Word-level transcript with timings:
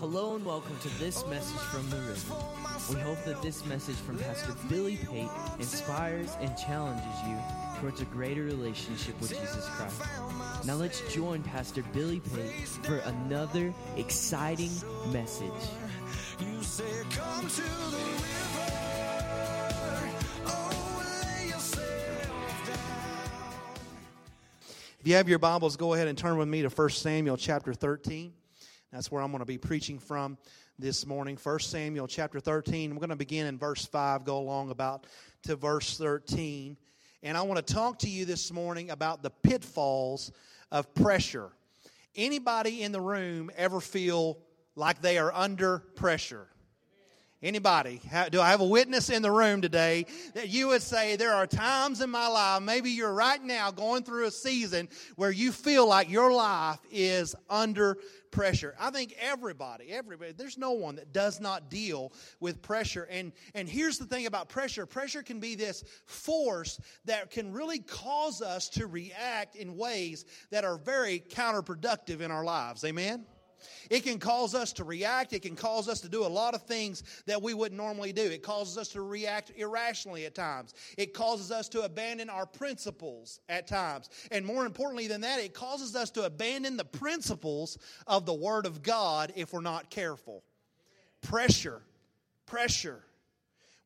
Hello 0.00 0.34
and 0.34 0.46
welcome 0.46 0.74
to 0.78 0.88
this 0.98 1.26
message 1.26 1.60
from 1.60 1.90
the 1.90 1.96
river. 1.96 2.34
We 2.88 2.98
hope 3.00 3.22
that 3.24 3.42
this 3.42 3.66
message 3.66 3.96
from 3.96 4.16
Pastor 4.16 4.54
Billy 4.70 4.96
Pate 4.96 5.28
inspires 5.58 6.34
and 6.40 6.56
challenges 6.56 7.04
you 7.28 7.36
towards 7.78 8.00
a 8.00 8.06
greater 8.06 8.44
relationship 8.44 9.20
with 9.20 9.28
Jesus 9.28 9.68
Christ. 9.68 10.00
Now 10.64 10.76
let's 10.76 11.02
join 11.12 11.42
Pastor 11.42 11.82
Billy 11.92 12.22
Pate 12.34 12.66
for 12.82 12.96
another 12.96 13.74
exciting 13.98 14.70
message. 15.12 15.50
You 16.40 16.62
said, 16.62 17.04
Come 17.10 17.46
to 17.46 17.60
the 17.60 17.96
river. 17.98 18.72
Oh, 20.46 21.04
lay 21.26 21.48
yourself 21.48 22.66
down. 22.66 22.78
If 25.00 25.06
you 25.06 25.14
have 25.16 25.28
your 25.28 25.38
Bibles, 25.38 25.76
go 25.76 25.92
ahead 25.92 26.08
and 26.08 26.16
turn 26.16 26.38
with 26.38 26.48
me 26.48 26.62
to 26.62 26.70
1 26.70 26.88
Samuel 26.88 27.36
chapter 27.36 27.74
13. 27.74 28.32
That's 28.92 29.08
where 29.08 29.22
I'm 29.22 29.30
going 29.30 29.38
to 29.38 29.46
be 29.46 29.58
preaching 29.58 30.00
from 30.00 30.36
this 30.76 31.06
morning. 31.06 31.38
1 31.40 31.58
Samuel 31.60 32.08
chapter 32.08 32.40
13. 32.40 32.90
We're 32.90 32.98
going 32.98 33.10
to 33.10 33.16
begin 33.16 33.46
in 33.46 33.56
verse 33.56 33.86
5, 33.86 34.24
go 34.24 34.38
along 34.38 34.72
about 34.72 35.06
to 35.44 35.54
verse 35.54 35.96
13. 35.96 36.76
And 37.22 37.36
I 37.36 37.42
want 37.42 37.64
to 37.64 37.74
talk 37.74 38.00
to 38.00 38.10
you 38.10 38.24
this 38.24 38.52
morning 38.52 38.90
about 38.90 39.22
the 39.22 39.30
pitfalls 39.30 40.32
of 40.72 40.92
pressure. 40.92 41.50
Anybody 42.16 42.82
in 42.82 42.90
the 42.90 43.00
room 43.00 43.52
ever 43.56 43.80
feel 43.80 44.38
like 44.74 45.00
they 45.00 45.18
are 45.18 45.32
under 45.32 45.78
pressure? 45.78 46.48
Anybody? 47.42 48.02
Do 48.30 48.42
I 48.42 48.50
have 48.50 48.60
a 48.60 48.66
witness 48.66 49.08
in 49.08 49.22
the 49.22 49.30
room 49.30 49.62
today 49.62 50.04
that 50.34 50.50
you 50.50 50.68
would 50.68 50.82
say 50.82 51.16
there 51.16 51.32
are 51.32 51.46
times 51.46 52.02
in 52.02 52.10
my 52.10 52.26
life, 52.26 52.60
maybe 52.62 52.90
you're 52.90 53.14
right 53.14 53.42
now 53.42 53.70
going 53.70 54.02
through 54.02 54.26
a 54.26 54.30
season 54.30 54.90
where 55.16 55.30
you 55.30 55.50
feel 55.50 55.88
like 55.88 56.10
your 56.10 56.30
life 56.30 56.80
is 56.90 57.34
under 57.48 57.96
pressure. 58.30 58.74
I 58.78 58.90
think 58.90 59.14
everybody, 59.18 59.90
everybody, 59.90 60.32
there's 60.32 60.58
no 60.58 60.72
one 60.72 60.96
that 60.96 61.14
does 61.14 61.40
not 61.40 61.70
deal 61.70 62.12
with 62.40 62.60
pressure. 62.60 63.04
And, 63.10 63.32
and 63.54 63.66
here's 63.66 63.96
the 63.96 64.04
thing 64.04 64.26
about 64.26 64.50
pressure 64.50 64.84
pressure 64.84 65.22
can 65.22 65.40
be 65.40 65.54
this 65.54 65.82
force 66.04 66.78
that 67.06 67.30
can 67.30 67.54
really 67.54 67.78
cause 67.78 68.42
us 68.42 68.68
to 68.70 68.86
react 68.86 69.56
in 69.56 69.78
ways 69.78 70.26
that 70.50 70.64
are 70.64 70.76
very 70.76 71.20
counterproductive 71.20 72.20
in 72.20 72.30
our 72.30 72.44
lives. 72.44 72.84
Amen? 72.84 73.24
It 73.90 74.00
can 74.00 74.18
cause 74.18 74.54
us 74.54 74.72
to 74.74 74.84
react. 74.84 75.32
It 75.32 75.42
can 75.42 75.56
cause 75.56 75.88
us 75.88 76.00
to 76.00 76.08
do 76.08 76.24
a 76.24 76.28
lot 76.28 76.54
of 76.54 76.62
things 76.62 77.02
that 77.26 77.40
we 77.40 77.54
wouldn't 77.54 77.80
normally 77.80 78.12
do. 78.12 78.22
It 78.22 78.42
causes 78.42 78.78
us 78.78 78.88
to 78.88 79.02
react 79.02 79.52
irrationally 79.56 80.26
at 80.26 80.34
times. 80.34 80.74
It 80.96 81.14
causes 81.14 81.50
us 81.50 81.68
to 81.70 81.82
abandon 81.82 82.30
our 82.30 82.46
principles 82.46 83.40
at 83.48 83.66
times. 83.66 84.10
And 84.30 84.44
more 84.44 84.66
importantly 84.66 85.06
than 85.06 85.20
that, 85.22 85.40
it 85.40 85.54
causes 85.54 85.96
us 85.96 86.10
to 86.10 86.24
abandon 86.24 86.76
the 86.76 86.84
principles 86.84 87.78
of 88.06 88.26
the 88.26 88.34
Word 88.34 88.66
of 88.66 88.82
God 88.82 89.32
if 89.36 89.52
we're 89.52 89.60
not 89.60 89.90
careful. 89.90 90.42
Pressure, 91.22 91.82
pressure. 92.46 93.02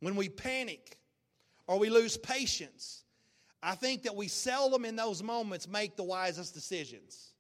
When 0.01 0.17
we 0.17 0.29
panic 0.29 0.99
or 1.67 1.79
we 1.79 1.89
lose 1.89 2.17
patience, 2.17 3.05
I 3.63 3.75
think 3.75 4.03
that 4.03 4.15
we 4.15 4.29
seldom 4.29 4.85
in 4.85 4.95
those 4.95 5.23
moments 5.23 5.67
make 5.67 5.97
the 5.97 6.03
wisest 6.03 6.53
decisions. 6.53 7.31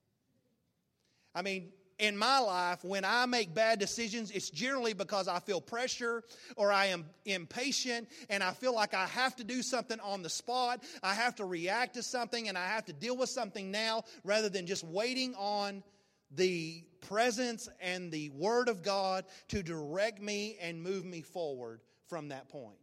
I 1.34 1.42
mean, 1.42 1.70
in 1.98 2.16
my 2.16 2.38
life, 2.40 2.84
when 2.84 3.04
I 3.04 3.26
make 3.26 3.54
bad 3.54 3.78
decisions, 3.78 4.30
it's 4.30 4.50
generally 4.50 4.94
because 4.94 5.28
I 5.28 5.38
feel 5.38 5.60
pressure 5.60 6.22
or 6.56 6.72
I 6.72 6.86
am 6.86 7.06
impatient 7.24 8.08
and 8.28 8.42
I 8.42 8.52
feel 8.52 8.74
like 8.74 8.94
I 8.94 9.06
have 9.06 9.36
to 9.36 9.44
do 9.44 9.62
something 9.62 10.00
on 10.00 10.22
the 10.22 10.28
spot. 10.28 10.82
I 11.02 11.14
have 11.14 11.36
to 11.36 11.44
react 11.44 11.94
to 11.94 12.02
something 12.02 12.48
and 12.48 12.58
I 12.58 12.66
have 12.66 12.86
to 12.86 12.92
deal 12.92 13.16
with 13.16 13.28
something 13.28 13.70
now 13.70 14.04
rather 14.24 14.48
than 14.48 14.66
just 14.66 14.84
waiting 14.84 15.34
on 15.36 15.84
the 16.32 16.82
presence 17.00 17.68
and 17.80 18.10
the 18.10 18.30
Word 18.30 18.68
of 18.68 18.82
God 18.82 19.24
to 19.48 19.62
direct 19.62 20.20
me 20.20 20.56
and 20.60 20.82
move 20.82 21.04
me 21.04 21.20
forward 21.20 21.80
from 22.08 22.28
that 22.28 22.48
point. 22.48 22.78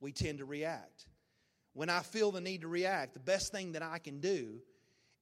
We 0.00 0.12
tend 0.12 0.38
to 0.38 0.44
react. 0.44 1.06
When 1.72 1.90
I 1.90 2.00
feel 2.00 2.30
the 2.30 2.40
need 2.40 2.60
to 2.62 2.68
react, 2.68 3.14
the 3.14 3.20
best 3.20 3.50
thing 3.50 3.72
that 3.72 3.82
I 3.82 3.98
can 3.98 4.20
do 4.20 4.60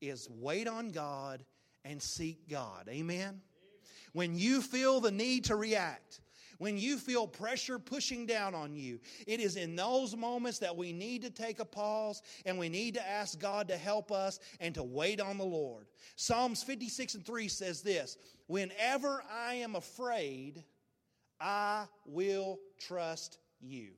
is 0.01 0.29
wait 0.31 0.69
on 0.69 0.91
God 0.91 1.45
and 1.85 2.01
seek 2.01 2.49
God. 2.49 2.89
Amen? 2.89 3.41
When 4.13 4.37
you 4.37 4.63
feel 4.63 5.01
the 5.01 5.11
need 5.11 5.45
to 5.47 5.57
react, 5.57 6.21
when 6.59 6.79
you 6.79 6.99
feel 6.99 7.27
pressure 7.27 7.79
pushing 7.79 8.27
down 8.27 8.55
on 8.55 8.75
you, 8.75 9.01
it 9.27 9.41
is 9.41 9.57
in 9.57 9.77
those 9.77 10.17
moments 10.17 10.61
that 10.61 10.77
we 10.77 10.93
need 10.93 11.23
to 11.23 11.31
take 11.31 11.59
a 11.59 11.65
pause 11.65 12.23
and 12.47 12.59
we 12.59 12.69
need 12.69 12.95
to 12.95 13.07
ask 13.07 13.39
God 13.39 13.69
to 13.69 13.77
help 13.77 14.13
us 14.13 14.39
and 14.61 14.75
to 14.77 14.83
wait 14.83 15.21
on 15.21 15.37
the 15.37 15.45
Lord. 15.45 15.87
Psalms 16.17 16.63
56 16.63 17.17
and 17.17 17.27
3 17.27 17.49
says 17.49 17.83
this 17.83 18.17
Whenever 18.47 19.23
I 19.31 19.55
am 19.55 19.75
afraid, 19.75 20.63
I 21.41 21.87
will 22.07 22.61
trust 22.79 23.39
you. 23.61 23.91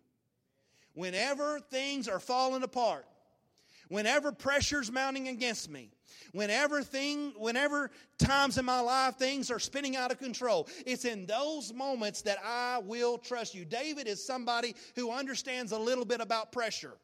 Whenever 0.95 1.61
things 1.61 2.09
are 2.09 2.21
falling 2.21 2.63
apart, 2.63 3.07
whenever 3.89 4.33
pressure's 4.33 4.91
mounting 4.91 5.29
against 5.29 5.71
me, 5.71 5.91
whenever 6.33 6.83
thing, 6.83 7.33
whenever 7.37 7.91
times 8.19 8.59
in 8.59 8.65
my 8.65 8.81
life 8.81 9.17
things 9.17 9.51
are 9.51 9.59
spinning 9.59 9.97
out 9.97 10.13
of 10.13 10.19
control, 10.19 10.69
it's 10.85 11.05
in 11.05 11.27
those 11.27 11.73
moments 11.73 12.23
that 12.23 12.39
I 12.45 12.79
will 12.79 13.19
trust 13.19 13.55
you. 13.55 13.65
David 13.65 14.07
is 14.07 14.25
somebody 14.25 14.75
who 14.95 15.11
understands 15.11 15.73
a 15.73 15.79
little 15.79 16.05
bit 16.05 16.21
about 16.21 16.53
pressure. 16.53 16.95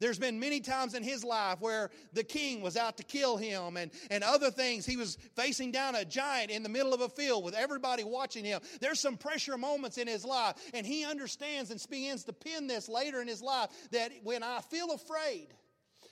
There's 0.00 0.18
been 0.18 0.38
many 0.38 0.60
times 0.60 0.94
in 0.94 1.02
his 1.02 1.24
life 1.24 1.60
where 1.60 1.90
the 2.12 2.22
king 2.22 2.62
was 2.62 2.76
out 2.76 2.96
to 2.98 3.02
kill 3.02 3.36
him 3.36 3.76
and, 3.76 3.90
and 4.10 4.22
other 4.22 4.50
things. 4.50 4.86
He 4.86 4.96
was 4.96 5.18
facing 5.34 5.72
down 5.72 5.96
a 5.96 6.04
giant 6.04 6.50
in 6.50 6.62
the 6.62 6.68
middle 6.68 6.94
of 6.94 7.00
a 7.00 7.08
field 7.08 7.44
with 7.44 7.54
everybody 7.54 8.04
watching 8.04 8.44
him. 8.44 8.60
There's 8.80 9.00
some 9.00 9.16
pressure 9.16 9.58
moments 9.58 9.98
in 9.98 10.06
his 10.06 10.24
life, 10.24 10.54
and 10.72 10.86
he 10.86 11.04
understands 11.04 11.70
and 11.70 11.84
begins 11.90 12.24
to 12.24 12.32
pin 12.32 12.68
this 12.68 12.88
later 12.88 13.20
in 13.20 13.26
his 13.26 13.42
life 13.42 13.70
that 13.90 14.12
when 14.22 14.42
I 14.44 14.60
feel 14.60 14.92
afraid, 14.92 15.48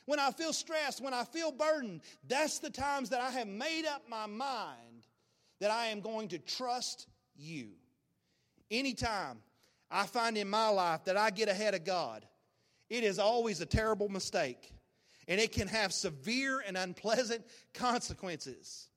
when 0.06 0.18
I 0.18 0.30
feel 0.30 0.52
stressed, 0.52 1.02
when 1.02 1.14
I 1.14 1.24
feel 1.24 1.52
burdened, 1.52 2.00
that's 2.26 2.58
the 2.60 2.70
times 2.70 3.10
that 3.10 3.20
I 3.20 3.30
have 3.30 3.48
made 3.48 3.84
up 3.86 4.02
my 4.08 4.26
mind 4.26 5.06
that 5.60 5.70
I 5.70 5.86
am 5.86 6.00
going 6.00 6.28
to 6.28 6.38
trust 6.38 7.06
you. 7.36 7.70
Anytime 8.70 9.38
I 9.90 10.06
find 10.06 10.36
in 10.36 10.48
my 10.48 10.68
life 10.68 11.04
that 11.04 11.16
I 11.16 11.30
get 11.30 11.48
ahead 11.48 11.74
of 11.74 11.84
God, 11.84 12.26
it 12.88 13.04
is 13.04 13.18
always 13.18 13.60
a 13.60 13.66
terrible 13.66 14.08
mistake. 14.08 14.72
And 15.28 15.40
it 15.40 15.50
can 15.50 15.66
have 15.66 15.92
severe 15.92 16.62
and 16.64 16.76
unpleasant 16.76 17.44
consequences. 17.74 18.88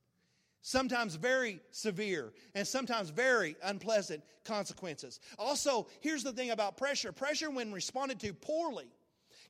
Sometimes 0.62 1.16
very 1.16 1.60
severe 1.72 2.34
and 2.54 2.68
sometimes 2.68 3.10
very 3.10 3.56
unpleasant 3.64 4.24
consequences. 4.44 5.20
Also, 5.40 5.88
here's 6.02 6.24
the 6.24 6.32
thing 6.32 6.52
about 6.52 6.78
pressure 6.78 7.12
pressure, 7.12 7.50
when 7.50 7.72
responded 7.72 8.20
to 8.20 8.34
poorly, 8.34 8.92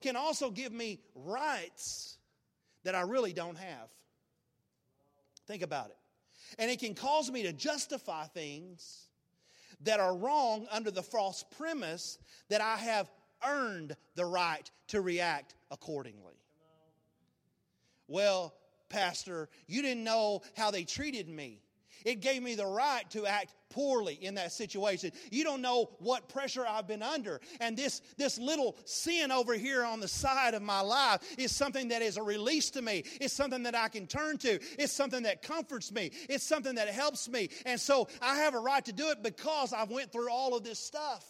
can 0.02 0.16
also 0.16 0.50
give 0.50 0.72
me 0.72 1.00
rights 1.16 2.18
that 2.84 2.96
I 2.96 3.02
really 3.02 3.34
don't 3.34 3.58
have. 3.58 3.90
Think 5.48 5.64
about 5.64 5.88
it. 5.88 5.98
And 6.58 6.72
it 6.72 6.80
can 6.80 6.96
cause 6.96 7.30
me 7.30 7.44
to 7.44 7.54
justify 7.54 8.26
things 8.26 9.10
that 9.82 10.00
are 10.00 10.16
wrong 10.16 10.68
under 10.72 10.92
the 10.92 11.04
false 11.04 11.44
premise 11.58 12.18
that 12.50 12.62
I 12.62 12.78
have 12.78 13.10
earned 13.46 13.96
the 14.16 14.26
right 14.26 14.70
to 14.88 15.02
react 15.02 15.56
accordingly. 15.72 16.34
Well, 18.08 18.54
Pastor, 18.90 19.50
you 19.68 19.82
didn't 19.82 20.04
know 20.04 20.42
how 20.58 20.72
they 20.72 20.84
treated 20.84 21.30
me. 21.30 21.62
It 22.06 22.22
gave 22.22 22.42
me 22.42 22.56
the 22.56 22.66
right 22.66 23.10
to 23.12 23.26
act 23.26 23.54
poorly 23.70 24.16
in 24.16 24.36
that 24.36 24.52
situation. 24.52 25.12
You 25.32 25.44
don't 25.44 25.62
know 25.62 25.92
what 26.00 26.28
pressure 26.28 26.66
I've 26.68 26.88
been 26.88 27.04
under. 27.04 27.40
And 27.60 27.78
this, 27.78 28.02
this 28.18 28.40
little 28.40 28.76
sin 28.86 29.32
over 29.32 29.54
here 29.54 29.84
on 29.84 30.00
the 30.00 30.08
side 30.08 30.54
of 30.54 30.62
my 30.62 30.82
life 30.82 31.22
is 31.38 31.56
something 31.56 31.90
that 31.90 32.02
is 32.02 32.18
a 32.18 32.24
release 32.24 32.72
to 32.72 32.82
me. 32.82 33.04
It's 33.22 33.34
something 33.34 33.64
that 33.64 33.76
I 33.76 33.88
can 33.88 34.08
turn 34.08 34.38
to. 34.40 34.60
It's 34.78 34.94
something 34.94 35.24
that 35.24 35.42
comforts 35.42 35.92
me. 35.92 36.12
It's 36.30 36.44
something 36.44 36.76
that 36.76 36.90
helps 36.90 37.30
me. 37.30 37.50
And 37.66 37.80
so 37.80 38.08
I 38.22 38.38
have 38.38 38.56
a 38.56 38.60
right 38.60 38.84
to 38.86 38.94
do 38.94 39.10
it 39.12 39.22
because 39.24 39.74
I've 39.74 39.92
went 39.92 40.12
through 40.12 40.32
all 40.32 40.56
of 40.56 40.64
this 40.64 40.80
stuff. 40.80 41.26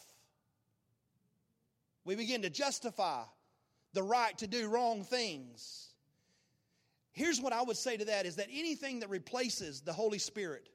We 2.06 2.16
begin 2.16 2.44
to 2.44 2.50
justify 2.50 3.24
the 3.94 4.04
right 4.04 4.38
to 4.40 4.48
do 4.48 4.70
wrong 4.70 5.04
things. 5.04 5.89
Here's 7.20 7.42
what 7.42 7.52
I 7.52 7.62
would 7.62 7.76
say 7.76 7.98
to 7.98 8.06
that 8.06 8.26
is 8.26 8.38
that 8.38 8.48
anything 8.50 9.02
that 9.02 9.10
replaces 9.10 9.82
the 9.82 9.92
Holy 9.92 10.20
Spirit 10.20 10.70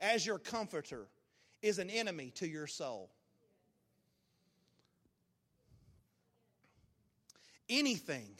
as 0.00 0.24
your 0.24 0.38
comforter 0.38 1.08
is 1.60 1.78
an 1.78 1.90
enemy 1.90 2.30
to 2.36 2.48
your 2.48 2.66
soul. 2.66 3.10
Anything, 7.68 8.30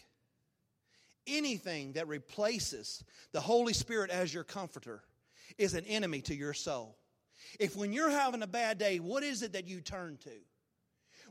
anything 1.27 1.93
that 1.93 2.09
replaces 2.09 3.05
the 3.33 3.43
Holy 3.43 3.75
Spirit 3.75 4.11
as 4.11 4.33
your 4.33 4.45
comforter 4.45 5.03
is 5.59 5.75
an 5.75 5.85
enemy 5.85 6.23
to 6.23 6.35
your 6.35 6.55
soul. 6.55 6.97
If 7.61 7.77
when 7.77 7.93
you're 7.93 8.09
having 8.09 8.41
a 8.41 8.47
bad 8.47 8.79
day, 8.79 9.01
what 9.01 9.23
is 9.23 9.43
it 9.43 9.53
that 9.53 9.69
you 9.69 9.83
turn 9.83 10.17
to? 10.25 10.33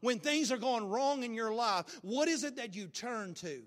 When 0.01 0.19
things 0.19 0.51
are 0.51 0.57
going 0.57 0.87
wrong 0.87 1.23
in 1.23 1.33
your 1.33 1.55
life, 1.55 1.85
what 2.03 2.27
is 2.27 2.43
it 2.43 2.57
that 2.57 2.75
you 2.75 2.85
turn 2.85 3.33
to? 3.35 3.63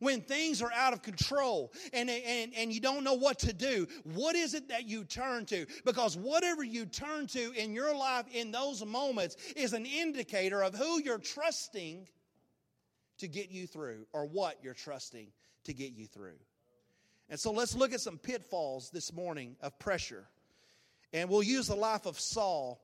When 0.00 0.20
things 0.20 0.62
are 0.62 0.72
out 0.72 0.92
of 0.92 1.02
control 1.02 1.72
and, 1.92 2.10
and, 2.10 2.52
and 2.56 2.72
you 2.72 2.80
don't 2.80 3.04
know 3.04 3.14
what 3.14 3.38
to 3.40 3.52
do, 3.52 3.86
what 4.04 4.36
is 4.36 4.54
it 4.54 4.68
that 4.68 4.88
you 4.88 5.04
turn 5.04 5.46
to? 5.46 5.66
Because 5.84 6.16
whatever 6.16 6.62
you 6.62 6.86
turn 6.86 7.26
to 7.28 7.52
in 7.52 7.72
your 7.72 7.94
life 7.94 8.26
in 8.32 8.50
those 8.50 8.84
moments 8.84 9.36
is 9.56 9.72
an 9.72 9.86
indicator 9.86 10.62
of 10.62 10.74
who 10.74 11.00
you're 11.02 11.18
trusting 11.18 12.08
to 13.18 13.28
get 13.28 13.50
you 13.50 13.66
through 13.66 14.06
or 14.12 14.26
what 14.26 14.58
you're 14.62 14.74
trusting 14.74 15.28
to 15.64 15.72
get 15.72 15.92
you 15.92 16.06
through. 16.06 16.38
And 17.30 17.38
so 17.40 17.52
let's 17.52 17.74
look 17.74 17.92
at 17.92 18.00
some 18.00 18.18
pitfalls 18.18 18.90
this 18.90 19.12
morning 19.12 19.56
of 19.60 19.78
pressure. 19.78 20.26
And 21.12 21.30
we'll 21.30 21.42
use 21.42 21.68
the 21.68 21.76
life 21.76 22.06
of 22.06 22.18
Saul 22.18 22.80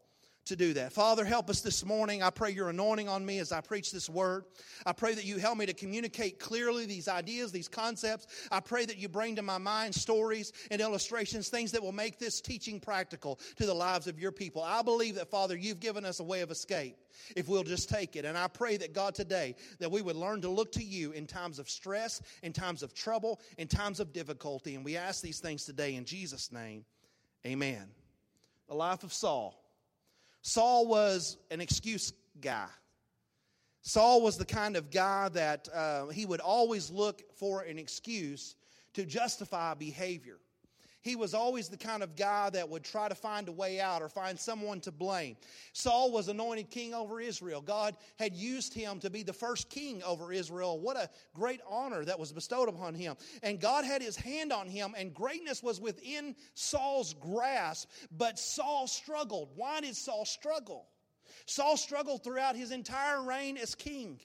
to 0.47 0.57
do 0.57 0.73
that. 0.75 0.93
Father, 0.93 1.25
help 1.25 1.49
us 1.51 1.61
this 1.61 1.85
morning. 1.85 2.23
I 2.23 2.31
pray 2.31 2.51
your 2.51 2.71
anointing 2.71 3.09
on 3.09 3.25
me 3.25 3.39
as 3.39 3.53
I 3.53 3.61
preach 3.61 3.93
this 3.93 4.09
word. 4.09 4.45
I 4.85 4.93
pray 4.93 5.15
that 5.15 5.25
you 5.25 5.39
help 5.39 5.59
me 5.59 5.67
to 5.67 5.73
communicate 5.73 6.39
clearly 6.39 6.87
these 6.87 7.09
ideas, 7.09 7.53
these 7.53 7.69
concepts. 7.69 8.27
I 8.51 8.61
pray 8.61 8.85
that 8.85 8.99
you 8.99 9.09
bring 9.09 9.37
to 9.37 9.43
my 9.43 9.59
mind 9.59 9.95
stories 9.95 10.53
and 10.71 10.81
illustrations, 10.81 11.49
things 11.49 11.73
that 11.73 11.83
will 11.83 11.93
make 11.93 12.19
this 12.19 12.41
teaching 12.41 12.81
practical 12.81 13.39
to 13.57 13.67
the 13.67 13.75
lives 13.75 14.07
of 14.07 14.19
your 14.19 14.33
people. 14.33 14.63
I 14.63 14.83
believe 14.83 15.17
that, 15.17 15.31
Father, 15.31 15.57
you've 15.57 15.81
given 15.81 16.05
us 16.05 16.21
a 16.21 16.25
way 16.25 16.41
of 16.41 16.51
escape 16.51 16.97
if 17.37 17.49
we'll 17.49 17.63
just 17.63 17.89
take 17.89 18.17
it. 18.17 18.25
And 18.25 18.37
I 18.37 18.49
pray 18.49 18.77
that, 18.79 18.93
God, 18.93 19.15
today, 19.15 19.55
that 19.79 19.91
we 19.91 20.03
would 20.03 20.17
learn 20.17 20.41
to 20.41 20.49
look 20.49 20.73
to 20.73 20.83
you 20.83 21.13
in 21.13 21.27
times 21.27 21.59
of 21.59 21.69
stress, 21.69 22.21
in 22.43 22.53
times 22.53 22.83
of 22.83 22.95
trouble, 22.95 23.41
in 23.59 23.69
times 23.69 24.01
of 24.01 24.13
difficulty. 24.13 24.75
And 24.75 24.85
we 24.85 24.97
ask 24.97 25.23
these 25.23 25.39
things 25.39 25.65
today 25.65 25.95
in 25.95 26.05
Jesus' 26.05 26.51
name. 26.51 26.85
Amen. 27.47 27.89
The 28.69 28.75
life 28.75 29.05
of 29.05 29.13
Saul. 29.13 29.57
Saul 30.43 30.87
was 30.87 31.37
an 31.51 31.61
excuse 31.61 32.13
guy. 32.41 32.69
Saul 33.83 34.23
was 34.23 34.37
the 34.37 34.45
kind 34.45 34.77
of 34.77 34.91
guy 34.91 35.29
that 35.31 35.69
uh, 35.73 36.09
he 36.09 36.27
would 36.27 36.41
always 36.41 36.91
look 36.91 37.23
for 37.39 37.63
an 37.63 37.79
excuse 37.79 38.57
to 38.95 39.07
justify 39.07 39.75
behavior. 39.75 40.39
He 41.03 41.17
was 41.17 41.33
always 41.33 41.69
the 41.69 41.79
kind 41.79 42.03
of 42.03 42.15
guy 42.15 42.51
that 42.51 42.69
would 42.69 42.85
try 42.85 43.09
to 43.09 43.15
find 43.15 43.49
a 43.49 43.53
way 43.53 43.81
out 43.81 44.03
or 44.03 44.09
find 44.09 44.39
someone 44.39 44.81
to 44.81 44.93
blame. 44.93 45.37
Saul 45.73 46.13
was 46.13 46.29
anointed 46.29 46.71
king 46.71 46.93
over 46.93 47.21
Israel. 47.21 47.63
God 47.63 47.97
had 48.19 48.35
used 48.35 48.75
him 48.75 49.01
to 49.01 49.09
be 49.09 49.23
the 49.23 49.33
first 49.33 49.71
king 49.71 50.03
over 50.03 50.33
Israel. 50.33 50.79
What 50.79 50.97
a 50.97 51.09
great 51.35 51.61
honor 51.69 52.05
that 52.05 52.19
was 52.19 52.33
bestowed 52.33 52.69
upon 52.69 52.95
him. 52.95 53.17
And 53.43 53.59
God 53.59 53.85
had 53.85 54.03
his 54.03 54.17
hand 54.17 54.53
on 54.53 54.69
him, 54.69 54.95
and 54.97 55.15
greatness 55.15 55.63
was 55.63 55.81
within 55.81 56.37
Saul's 56.55 57.15
grasp, 57.15 57.89
but 58.11 58.39
Saul 58.39 58.87
struggled. 58.87 59.51
Why 59.57 59.81
did 59.81 59.97
Saul 59.97 60.27
struggle? 60.27 60.87
Saul 61.47 61.77
struggled 61.79 62.23
throughout 62.23 62.57
his 62.57 62.73
entire 62.73 63.23
reign 63.23 63.57
as 63.57 63.75
king 63.75 64.21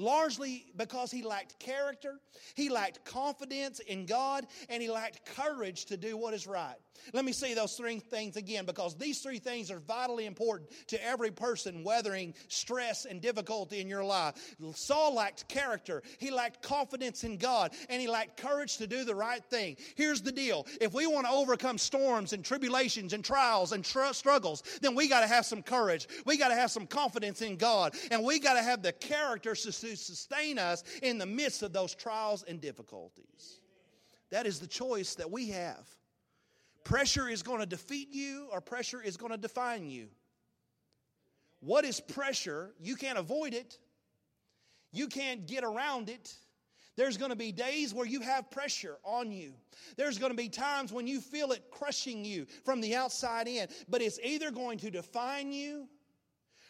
largely 0.00 0.66
because 0.76 1.10
he 1.10 1.22
lacked 1.22 1.58
character, 1.58 2.20
he 2.54 2.68
lacked 2.68 3.04
confidence 3.04 3.80
in 3.80 4.06
God, 4.06 4.46
and 4.68 4.82
he 4.82 4.90
lacked 4.90 5.24
courage 5.36 5.84
to 5.86 5.96
do 5.96 6.16
what 6.16 6.34
is 6.34 6.46
right. 6.46 6.76
Let 7.12 7.24
me 7.24 7.32
say 7.32 7.54
those 7.54 7.74
three 7.74 7.98
things 7.98 8.36
again 8.36 8.66
because 8.66 8.94
these 8.94 9.20
three 9.20 9.38
things 9.38 9.70
are 9.70 9.80
vitally 9.80 10.26
important 10.26 10.70
to 10.88 11.04
every 11.04 11.30
person 11.30 11.82
weathering 11.82 12.34
stress 12.48 13.04
and 13.04 13.20
difficulty 13.20 13.80
in 13.80 13.88
your 13.88 14.04
life. 14.04 14.34
Saul 14.74 15.14
lacked 15.14 15.48
character, 15.48 16.02
he 16.18 16.30
lacked 16.30 16.62
confidence 16.62 17.24
in 17.24 17.36
God, 17.36 17.72
and 17.88 18.00
he 18.00 18.08
lacked 18.08 18.36
courage 18.36 18.76
to 18.78 18.86
do 18.86 19.04
the 19.04 19.14
right 19.14 19.44
thing. 19.44 19.76
Here's 19.96 20.20
the 20.20 20.32
deal 20.32 20.66
if 20.80 20.92
we 20.92 21.06
want 21.06 21.26
to 21.26 21.32
overcome 21.32 21.78
storms 21.78 22.32
and 22.32 22.44
tribulations 22.44 23.12
and 23.12 23.24
trials 23.24 23.72
and 23.72 23.84
tr- 23.84 24.12
struggles, 24.12 24.62
then 24.80 24.94
we 24.94 25.08
got 25.08 25.20
to 25.20 25.26
have 25.26 25.46
some 25.46 25.62
courage. 25.62 26.06
We 26.26 26.36
got 26.36 26.48
to 26.48 26.54
have 26.54 26.70
some 26.70 26.86
confidence 26.86 27.42
in 27.42 27.56
God, 27.56 27.94
and 28.10 28.24
we 28.24 28.38
got 28.38 28.54
to 28.54 28.62
have 28.62 28.82
the 28.82 28.92
character 28.92 29.54
to 29.54 29.72
sustain 29.72 30.58
us 30.58 30.84
in 31.02 31.18
the 31.18 31.26
midst 31.26 31.62
of 31.62 31.72
those 31.72 31.94
trials 31.94 32.44
and 32.44 32.60
difficulties. 32.60 33.60
That 34.30 34.46
is 34.46 34.60
the 34.60 34.66
choice 34.66 35.16
that 35.16 35.30
we 35.30 35.48
have. 35.48 35.88
Pressure 36.84 37.28
is 37.28 37.42
going 37.42 37.60
to 37.60 37.66
defeat 37.66 38.08
you, 38.12 38.48
or 38.52 38.60
pressure 38.60 39.02
is 39.02 39.16
going 39.16 39.32
to 39.32 39.38
define 39.38 39.90
you. 39.90 40.08
What 41.60 41.84
is 41.84 42.00
pressure? 42.00 42.70
You 42.80 42.96
can't 42.96 43.18
avoid 43.18 43.54
it, 43.54 43.78
you 44.92 45.08
can't 45.08 45.46
get 45.46 45.64
around 45.64 46.08
it. 46.08 46.34
There's 46.96 47.16
going 47.16 47.30
to 47.30 47.36
be 47.36 47.52
days 47.52 47.94
where 47.94 48.04
you 48.04 48.20
have 48.20 48.50
pressure 48.50 48.98
on 49.04 49.30
you. 49.30 49.54
There's 49.96 50.18
going 50.18 50.32
to 50.32 50.36
be 50.36 50.48
times 50.48 50.92
when 50.92 51.06
you 51.06 51.20
feel 51.20 51.52
it 51.52 51.70
crushing 51.70 52.24
you 52.24 52.46
from 52.64 52.80
the 52.80 52.94
outside 52.94 53.48
in. 53.48 53.68
But 53.88 54.02
it's 54.02 54.18
either 54.22 54.50
going 54.50 54.78
to 54.78 54.90
define 54.90 55.50
you 55.52 55.88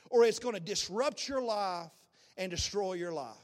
or 0.09 0.25
it's 0.25 0.39
going 0.39 0.55
to 0.55 0.61
disrupt 0.61 1.27
your 1.27 1.43
life 1.43 1.91
and 2.37 2.51
destroy 2.51 2.93
your 2.93 3.13
life. 3.13 3.35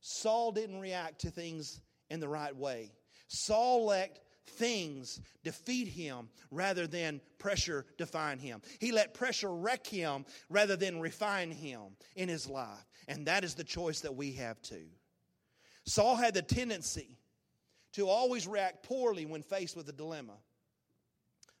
Saul 0.00 0.50
didn't 0.50 0.80
react 0.80 1.20
to 1.20 1.30
things 1.30 1.80
in 2.10 2.20
the 2.20 2.28
right 2.28 2.56
way. 2.56 2.90
Saul 3.28 3.86
let 3.86 4.18
things 4.46 5.20
defeat 5.42 5.88
him 5.88 6.28
rather 6.50 6.86
than 6.86 7.20
pressure 7.38 7.86
define 7.98 8.38
him. 8.38 8.62
He 8.80 8.92
let 8.92 9.14
pressure 9.14 9.52
wreck 9.52 9.86
him 9.86 10.24
rather 10.48 10.76
than 10.76 11.00
refine 11.00 11.50
him 11.50 11.96
in 12.16 12.28
his 12.28 12.48
life. 12.48 12.86
And 13.08 13.26
that 13.26 13.44
is 13.44 13.54
the 13.54 13.64
choice 13.64 14.00
that 14.00 14.14
we 14.14 14.32
have 14.32 14.60
too. 14.62 14.86
Saul 15.86 16.16
had 16.16 16.34
the 16.34 16.42
tendency 16.42 17.18
to 17.92 18.08
always 18.08 18.46
react 18.46 18.82
poorly 18.82 19.26
when 19.26 19.42
faced 19.42 19.76
with 19.76 19.88
a 19.88 19.92
dilemma. 19.92 20.36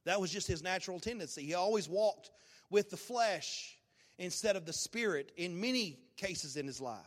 That 0.04 0.20
was 0.20 0.30
just 0.30 0.46
his 0.46 0.62
natural 0.62 1.00
tendency. 1.00 1.44
He 1.44 1.54
always 1.54 1.88
walked 1.88 2.30
with 2.70 2.90
the 2.90 2.96
flesh 2.96 3.78
instead 4.18 4.56
of 4.56 4.66
the 4.66 4.72
spirit 4.72 5.32
in 5.36 5.60
many 5.60 5.98
cases 6.16 6.56
in 6.56 6.66
his 6.66 6.80
life. 6.80 7.04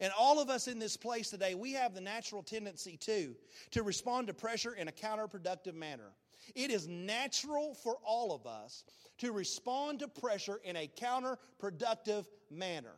And 0.00 0.12
all 0.18 0.40
of 0.40 0.50
us 0.50 0.68
in 0.68 0.78
this 0.78 0.96
place 0.96 1.30
today, 1.30 1.54
we 1.54 1.72
have 1.72 1.94
the 1.94 2.00
natural 2.00 2.42
tendency 2.42 2.96
too 2.96 3.34
to 3.72 3.82
respond 3.82 4.26
to 4.28 4.34
pressure 4.34 4.74
in 4.74 4.88
a 4.88 4.92
counterproductive 4.92 5.74
manner. 5.74 6.12
It 6.54 6.70
is 6.70 6.86
natural 6.86 7.74
for 7.74 7.96
all 8.04 8.34
of 8.34 8.46
us 8.46 8.84
to 9.18 9.32
respond 9.32 10.00
to 10.00 10.08
pressure 10.08 10.60
in 10.64 10.76
a 10.76 10.88
counterproductive 10.88 12.26
manner. 12.50 12.94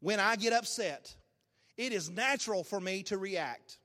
When 0.00 0.20
I 0.20 0.36
get 0.36 0.52
upset, 0.52 1.14
it 1.76 1.92
is 1.92 2.10
natural 2.10 2.64
for 2.64 2.80
me 2.80 3.02
to 3.04 3.18
react. 3.18 3.78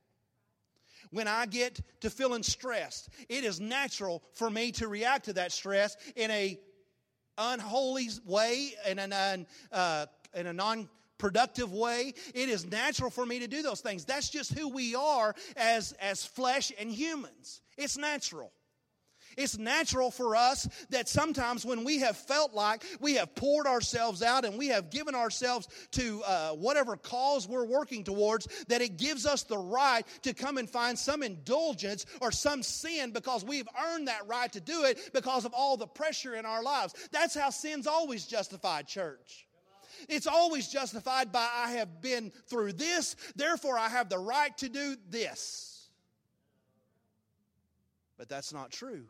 When 1.11 1.27
I 1.27 1.45
get 1.45 1.79
to 2.01 2.09
feeling 2.09 2.43
stressed, 2.43 3.09
it 3.29 3.43
is 3.43 3.59
natural 3.59 4.23
for 4.33 4.49
me 4.49 4.71
to 4.73 4.87
react 4.87 5.25
to 5.25 5.33
that 5.33 5.51
stress 5.51 5.95
in 6.15 6.29
a 6.31 6.59
unholy 7.37 8.09
way, 8.25 8.73
in 8.89 8.99
an 8.99 9.45
uh, 9.71 10.07
in 10.33 10.47
a 10.47 10.53
non 10.53 10.89
productive 11.18 11.71
way 11.71 12.13
it 12.35 12.50
is 12.50 12.65
natural 12.65 13.09
for 13.09 13.25
me 13.25 13.39
to 13.39 13.47
do 13.47 13.63
those 13.63 13.81
things 13.81 14.06
that's 14.06 14.29
just 14.29 14.53
who 14.53 14.69
we 14.69 14.94
are 14.94 15.33
as 15.56 15.94
as 15.94 16.24
flesh 16.24 16.71
and 16.79 16.91
humans 16.91 17.62
it's 17.75 17.97
natural 17.97 18.51
it's 19.38 19.57
natural 19.57 20.09
for 20.09 20.35
us 20.35 20.68
that 20.90 21.07
sometimes 21.07 21.63
when 21.63 21.83
we 21.83 21.99
have 21.99 22.18
felt 22.18 22.54
like 22.54 22.83
we 22.99 23.16
have 23.16 23.35
poured 23.35 23.68
ourselves 23.68 24.23
out 24.23 24.45
and 24.45 24.57
we 24.57 24.68
have 24.68 24.90
given 24.90 25.13
ourselves 25.13 25.68
to 25.92 26.23
uh, 26.25 26.49
whatever 26.51 26.97
cause 26.97 27.47
we're 27.47 27.66
working 27.66 28.04
towards, 28.04 28.47
that 28.66 28.81
it 28.81 28.97
gives 28.97 29.25
us 29.25 29.44
the 29.44 29.57
right 29.57 30.04
to 30.23 30.33
come 30.33 30.57
and 30.57 30.68
find 30.69 30.97
some 30.97 31.21
indulgence 31.21 32.06
or 32.19 32.31
some 32.31 32.63
sin 32.63 33.11
because 33.11 33.45
we've 33.45 33.68
earned 33.92 34.07
that 34.07 34.28
right 34.28 34.51
to 34.54 34.59
do 34.59 34.85
it 34.85 35.11
because 35.13 35.45
of 35.45 35.54
all 35.54 35.78
the 35.78 35.87
pressure 35.87 36.35
in 36.35 36.45
our 36.45 36.63
lives. 36.63 36.95
That's 37.11 37.35
how 37.35 37.51
sin's 37.51 37.85
always 37.85 38.25
justified, 38.25 38.87
church. 38.87 39.46
It's 40.07 40.28
always 40.28 40.68
justified 40.68 41.31
by 41.31 41.47
I 41.54 41.71
have 41.71 42.02
been 42.02 42.31
through 42.47 42.73
this, 42.73 43.16
therefore 43.35 43.78
I 43.78 43.90
have 43.90 44.09
the 44.09 44.19
right 44.19 44.57
to 44.59 44.69
do 44.69 44.95
this. 45.09 45.90
But 48.18 48.30
that's 48.30 48.54
not 48.54 48.71
true. 48.71 49.06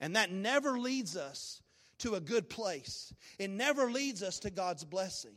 And 0.00 0.16
that 0.16 0.30
never 0.30 0.78
leads 0.78 1.16
us 1.16 1.60
to 1.98 2.14
a 2.14 2.20
good 2.20 2.48
place. 2.48 3.12
It 3.38 3.50
never 3.50 3.90
leads 3.90 4.22
us 4.22 4.38
to 4.40 4.50
God's 4.50 4.84
blessing. 4.84 5.34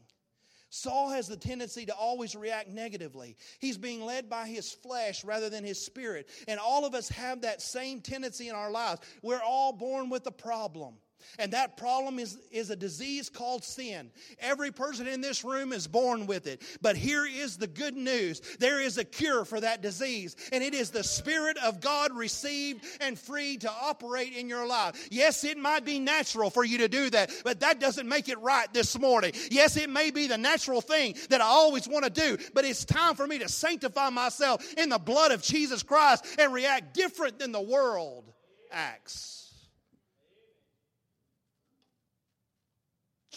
Saul 0.70 1.10
has 1.10 1.28
the 1.28 1.38
tendency 1.38 1.86
to 1.86 1.96
always 1.96 2.36
react 2.36 2.70
negatively. 2.70 3.38
He's 3.60 3.78
being 3.78 4.04
led 4.04 4.30
by 4.30 4.48
his 4.48 4.72
flesh 4.72 5.24
rather 5.24 5.50
than 5.50 5.64
his 5.64 5.84
spirit. 5.84 6.30
And 6.48 6.60
all 6.60 6.86
of 6.86 6.94
us 6.94 7.08
have 7.10 7.42
that 7.42 7.62
same 7.62 8.02
tendency 8.02 8.50
in 8.50 8.56
our 8.56 8.70
lives. 8.70 9.02
We're 9.22 9.42
all 9.42 9.72
born 9.72 10.10
with 10.10 10.28
a 10.28 10.32
problem. 10.32 10.96
And 11.40 11.54
that 11.54 11.78
problem 11.78 12.20
is, 12.20 12.38
is 12.52 12.70
a 12.70 12.76
disease 12.76 13.30
called 13.30 13.64
sin. 13.64 14.12
Every 14.40 14.72
person 14.72 15.08
in 15.08 15.22
this 15.22 15.44
room 15.44 15.72
is 15.72 15.88
born 15.88 16.26
with 16.26 16.48
it. 16.48 16.62
But 16.82 16.98
here 16.98 17.26
is 17.26 17.58
the 17.58 17.68
good 17.68 17.96
news 17.96 18.42
there 18.60 18.82
is 18.82 18.98
a 18.98 19.04
cure 19.04 19.46
for 19.46 19.60
that 19.60 19.82
disease, 19.82 20.36
and 20.52 20.64
it 20.64 20.74
is 20.74 20.90
the 20.90 21.04
Spirit 21.04 21.58
of 21.58 21.80
God 21.80 22.16
received 22.16 22.84
and 23.02 23.18
free 23.18 23.58
to 23.58 23.70
operate 23.70 24.34
in 24.34 24.50
your 24.50 24.66
life. 24.66 25.08
Yes, 25.12 25.44
it 25.44 25.58
might 25.58 25.86
be 25.86 26.00
natural 26.00 26.50
for 26.50 26.64
you 26.64 26.80
to 26.80 26.88
do 26.88 27.10
that, 27.12 27.32
but 27.44 27.60
that 27.60 27.80
doesn't 27.80 28.08
make 28.08 28.30
it 28.30 28.40
right 28.40 28.72
this 28.74 28.98
morning. 28.98 29.34
Yes, 29.52 29.78
it 29.78 29.90
may 29.90 30.12
be 30.12 30.28
the 30.28 30.38
natural 30.38 30.82
thing 30.82 31.16
that 31.30 31.42
I 31.42 31.46
always 31.46 31.88
want 31.88 32.06
to 32.06 32.10
do, 32.10 32.38
but 32.54 32.66
it's 32.66 32.86
time 32.86 33.16
for 33.16 33.28
me 33.28 33.40
to 33.40 33.50
sanctify 33.50 34.10
myself 34.10 34.74
in 34.74 34.90
the 34.90 35.00
blood 35.00 35.32
of 35.32 35.42
Jesus 35.42 35.84
Christ 35.84 36.26
and 36.40 36.54
react 36.54 36.94
different 36.94 37.40
than 37.40 37.52
the 37.52 37.62
world 37.62 38.32
acts. 38.72 39.47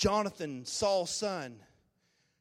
Jonathan, 0.00 0.64
Saul's 0.64 1.10
son, 1.10 1.56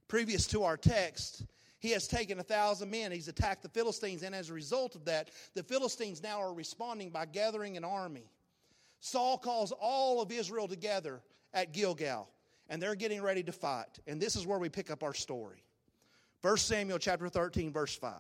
previous 0.08 0.48
to 0.48 0.64
our 0.64 0.78
text, 0.78 1.44
he 1.80 1.90
has 1.90 2.08
taken 2.08 2.40
a 2.40 2.44
thousand 2.44 2.90
men. 2.90 3.12
He's 3.12 3.28
attacked 3.28 3.64
the 3.64 3.68
Philistines, 3.70 4.24
and 4.24 4.34
as 4.34 4.50
a 4.50 4.54
result 4.54 4.96
of 4.96 5.04
that, 5.06 5.30
the 5.56 5.64
Philistines 5.64 6.24
now 6.24 6.40
are 6.40 6.54
responding 6.54 7.10
by 7.10 7.26
gathering 7.26 7.76
an 7.76 7.84
army. 7.84 8.32
Saul 9.02 9.38
calls 9.38 9.74
all 9.74 10.22
of 10.22 10.32
Israel 10.32 10.70
together 10.70 11.22
at 11.54 11.74
Gilgal, 11.74 12.30
and 12.70 12.82
they're 12.82 12.96
getting 12.96 13.22
ready 13.22 13.44
to 13.44 13.52
fight. 13.52 14.00
And 14.08 14.22
this 14.22 14.38
is 14.38 14.48
where 14.48 14.60
we 14.60 14.70
pick 14.70 14.90
up 14.90 15.04
our 15.04 15.14
story. 15.14 15.62
1 16.42 16.56
Samuel 16.56 16.98
chapter 16.98 17.28
13, 17.28 17.74
verse 17.74 17.94
5. 17.94 18.14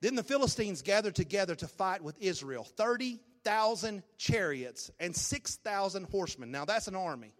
Then 0.00 0.14
the 0.14 0.22
Philistines 0.22 0.80
gathered 0.80 1.16
together 1.16 1.54
to 1.56 1.68
fight 1.68 2.02
with 2.02 2.16
Israel 2.18 2.64
30,000 2.64 4.02
chariots 4.16 4.90
and 4.98 5.14
6,000 5.14 6.04
horsemen. 6.04 6.50
Now 6.50 6.64
that's 6.64 6.88
an 6.88 6.96
army. 6.96 7.34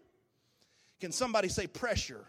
Can 0.99 1.11
somebody 1.11 1.49
say 1.49 1.67
pressure? 1.67 2.25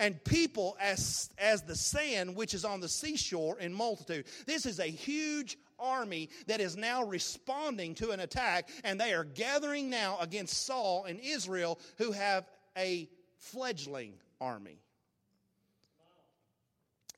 and 0.00 0.24
people 0.24 0.78
as, 0.80 1.30
as 1.36 1.62
the 1.62 1.76
sand 1.76 2.34
which 2.34 2.54
is 2.54 2.64
on 2.64 2.80
the 2.80 2.88
seashore 2.88 3.60
in 3.60 3.72
multitude. 3.72 4.24
This 4.46 4.64
is 4.64 4.80
a 4.80 4.86
huge 4.86 5.58
army 5.78 6.30
that 6.46 6.60
is 6.60 6.76
now 6.76 7.04
responding 7.04 7.94
to 7.96 8.10
an 8.10 8.20
attack, 8.20 8.70
and 8.82 8.98
they 8.98 9.12
are 9.12 9.24
gathering 9.24 9.90
now 9.90 10.18
against 10.20 10.64
Saul 10.66 11.04
and 11.04 11.20
Israel, 11.20 11.78
who 11.98 12.12
have 12.12 12.48
a 12.76 13.08
fledgling 13.36 14.14
army. 14.40 14.80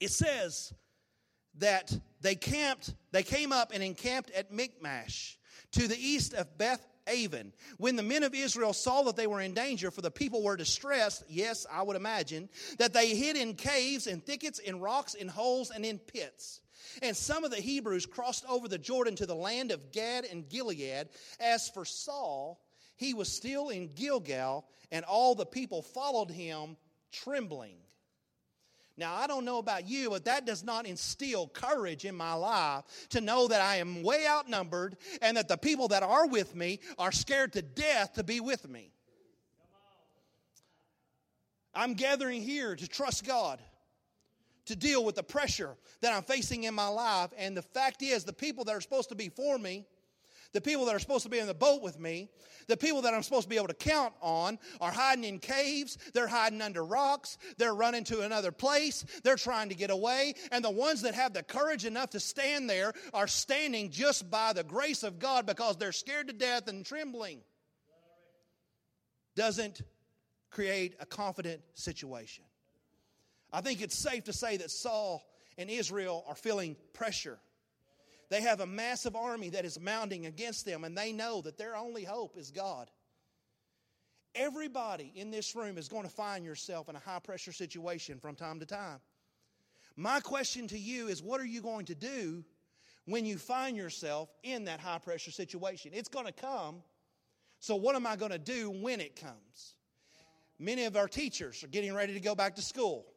It 0.01 0.11
says 0.11 0.75
that 1.59 1.97
they 2.21 2.35
camped, 2.35 2.95
they 3.13 3.23
came 3.23 3.53
up 3.53 3.71
and 3.73 3.83
encamped 3.83 4.31
at 4.31 4.53
Michmash 4.53 5.39
to 5.73 5.87
the 5.87 5.97
east 5.97 6.35
of 6.35 6.59
Beth 6.59 6.85
Aven. 7.07 7.53
When 7.79 7.97
the 7.97 8.03
men 8.03 8.23
of 8.23 8.35
Israel 8.35 8.73
saw 8.73 9.03
that 9.03 9.17
they 9.17 9.27
were 9.27 9.41
in 9.41 9.55
danger, 9.55 9.91
for 9.91 10.01
the 10.01 10.11
people 10.11 10.43
were 10.43 10.57
distressed, 10.57 11.25
yes, 11.29 11.67
I 11.71 11.83
would 11.83 11.97
imagine, 11.97 12.49
that 12.79 12.93
they 12.93 13.15
hid 13.15 13.37
in 13.37 13.55
caves, 13.55 14.07
in 14.07 14.21
thickets, 14.21 14.59
in 14.59 14.81
rocks, 14.81 15.15
in 15.15 15.29
holes, 15.29 15.71
and 15.71 15.85
in 15.85 15.99
pits. 15.99 16.61
And 17.01 17.17
some 17.17 17.45
of 17.45 17.51
the 17.51 17.61
Hebrews 17.61 18.07
crossed 18.07 18.45
over 18.49 18.69
the 18.69 18.79
Jordan 18.79 19.17
to 19.17 19.27
the 19.27 19.35
land 19.35 19.71
of 19.71 19.93
Gad 19.93 20.25
and 20.25 20.49
Gilead. 20.49 21.09
As 21.41 21.69
for 21.71 21.85
Saul, 21.85 22.61
he 22.97 23.15
was 23.15 23.31
still 23.31 23.71
in 23.71 23.93
Gilgal, 23.95 24.67
and 24.91 25.05
all 25.05 25.35
the 25.35 25.47
people 25.47 25.83
followed 25.83 26.31
him 26.31 26.77
trembling. 27.11 27.77
Now, 28.97 29.15
I 29.15 29.27
don't 29.27 29.45
know 29.45 29.59
about 29.59 29.89
you, 29.89 30.11
but 30.11 30.27
that 30.27 30.45
does 30.45 30.63
not 30.63 30.87
instill 30.87 31.49
courage 31.49 32.05
in 32.05 32.15
my 32.15 32.35
life 32.35 32.85
to 33.11 33.21
know 33.21 33.49
that 33.49 33.61
I 33.61 33.77
am 33.77 34.03
way 34.03 34.27
outnumbered 34.27 34.97
and 35.23 35.37
that 35.37 35.49
the 35.49 35.57
people 35.57 35.89
that 35.89 36.03
are 36.03 36.27
with 36.27 36.55
me 36.55 36.81
are 36.99 37.13
scared 37.13 37.55
to 37.55 37.63
death 37.63 38.15
to 38.15 38.25
be 38.25 38.41
with 38.41 38.69
me. 38.69 38.93
I'm 41.75 41.95
gathering 41.95 42.43
here 42.43 42.77
to 42.77 42.87
trust 42.87 43.27
God, 43.27 43.59
to 44.67 44.77
deal 44.77 45.05
with 45.05 45.15
the 45.15 45.23
pressure 45.23 45.77
that 46.03 46.13
I'm 46.13 46.23
facing 46.23 46.65
in 46.65 46.75
my 46.75 46.89
life. 46.89 47.31
And 47.39 47.57
the 47.57 47.63
fact 47.63 48.03
is, 48.03 48.25
the 48.25 48.33
people 48.35 48.65
that 48.65 48.77
are 48.77 48.81
supposed 48.83 49.09
to 49.09 49.15
be 49.15 49.31
for 49.31 49.59
me 49.59 49.87
the 50.53 50.61
people 50.61 50.85
that 50.87 50.95
are 50.95 50.99
supposed 50.99 51.25
to 51.25 51.31
be 51.31 51.39
in 51.39 51.47
the 51.47 51.55
boat 51.55 51.83
with 51.83 51.99
me, 51.99 52.29
the 52.69 52.77
people 52.77 53.03
that 53.03 53.15
I'm 53.15 53.23
supposed 53.23 53.45
to 53.45 53.49
be 53.49 53.57
able 53.57 53.69
to 53.69 53.75
count 53.75 54.13
on, 54.21 54.59
are 54.81 54.93
hiding 54.93 55.25
in 55.25 55.39
caves. 55.39 55.99
They're 56.15 56.29
hiding 56.29 56.61
under 56.61 56.85
rocks. 56.85 57.39
They're 57.59 57.75
running 57.75 58.05
to 58.05 58.21
another 58.21 58.53
place. 58.53 59.05
They're 59.25 59.37
trying 59.37 59.71
to 59.71 59.75
get 59.75 59.91
away. 59.91 60.35
And 60.51 60.65
the 60.65 60.71
ones 60.71 61.03
that 61.03 61.15
have 61.15 61.33
the 61.33 61.43
courage 61.43 61.85
enough 61.85 62.11
to 62.11 62.21
stand 62.21 62.69
there 62.69 62.93
are 63.15 63.27
standing 63.27 63.91
just 63.91 64.31
by 64.31 64.53
the 64.53 64.65
grace 64.65 65.03
of 65.03 65.19
God 65.19 65.47
because 65.47 65.77
they're 65.77 65.93
scared 65.93 66.29
to 66.29 66.33
death 66.33 66.69
and 66.69 66.85
trembling. 66.85 67.41
Doesn't 69.35 69.81
create 70.51 70.95
a 71.01 71.07
confident 71.07 71.63
situation. 71.75 72.45
I 73.53 73.61
think 73.61 73.81
it's 73.81 73.99
safe 73.99 74.25
to 74.25 74.33
say 74.33 74.59
that 74.59 74.71
Saul 74.71 75.23
and 75.59 75.69
Israel 75.71 76.25
are 76.29 76.35
feeling 76.35 76.77
pressure. 76.93 77.39
They 78.33 78.41
have 78.41 78.61
a 78.61 78.67
massive 78.67 79.15
army 79.15 79.51
that 79.51 79.67
is 79.67 79.79
mounting 79.79 80.25
against 80.25 80.65
them, 80.65 80.85
and 80.85 80.97
they 80.97 81.13
know 81.13 81.43
that 81.43 81.59
their 81.59 81.77
only 81.77 82.03
hope 82.03 82.39
is 82.39 82.51
God. 82.51 82.91
Everybody 84.35 85.13
in 85.15 85.31
this 85.31 85.55
room 85.55 85.77
is 85.77 85.87
going 85.87 86.05
to 86.05 86.09
find 86.09 86.43
yourself 86.43 86.89
in 86.89 86.97
a 86.97 86.99
high 86.99 87.19
pressure 87.19 87.53
situation 87.53 88.19
from 88.19 88.35
time 88.35 88.59
to 88.61 88.65
time. 88.65 89.01
My 89.97 90.21
question 90.21 90.67
to 90.69 90.79
you 90.79 91.09
is 91.09 91.23
what 91.23 91.43
are 91.43 91.47
you 91.47 91.61
going 91.61 91.85
to 91.85 91.95
do 91.95 92.43
when 93.05 93.27
you 93.27 93.37
find 93.37 93.77
yourself 93.77 94.31
in 94.43 94.65
that 94.65 94.81
high 94.81 94.97
pressure 94.97 95.31
situation? 95.31 95.91
It's 95.93 96.09
going 96.09 96.25
to 96.25 96.33
come. 96.33 96.83
So, 97.61 97.77
what 97.77 97.97
am 97.97 98.07
I 98.07 98.17
going 98.17 98.33
to 98.33 98.39
do 98.39 98.71
when 98.71 99.03
it 99.03 99.15
comes? 99.15 99.75
Many 100.59 100.87
of 100.87 100.97
our 100.97 101.07
teachers 101.07 101.63
are 101.65 101.69
getting 101.69 101.93
ready 101.93 102.15
to 102.15 102.21
go 102.21 102.35
back 102.35 102.57
to 102.57 102.63
school. 102.63 103.12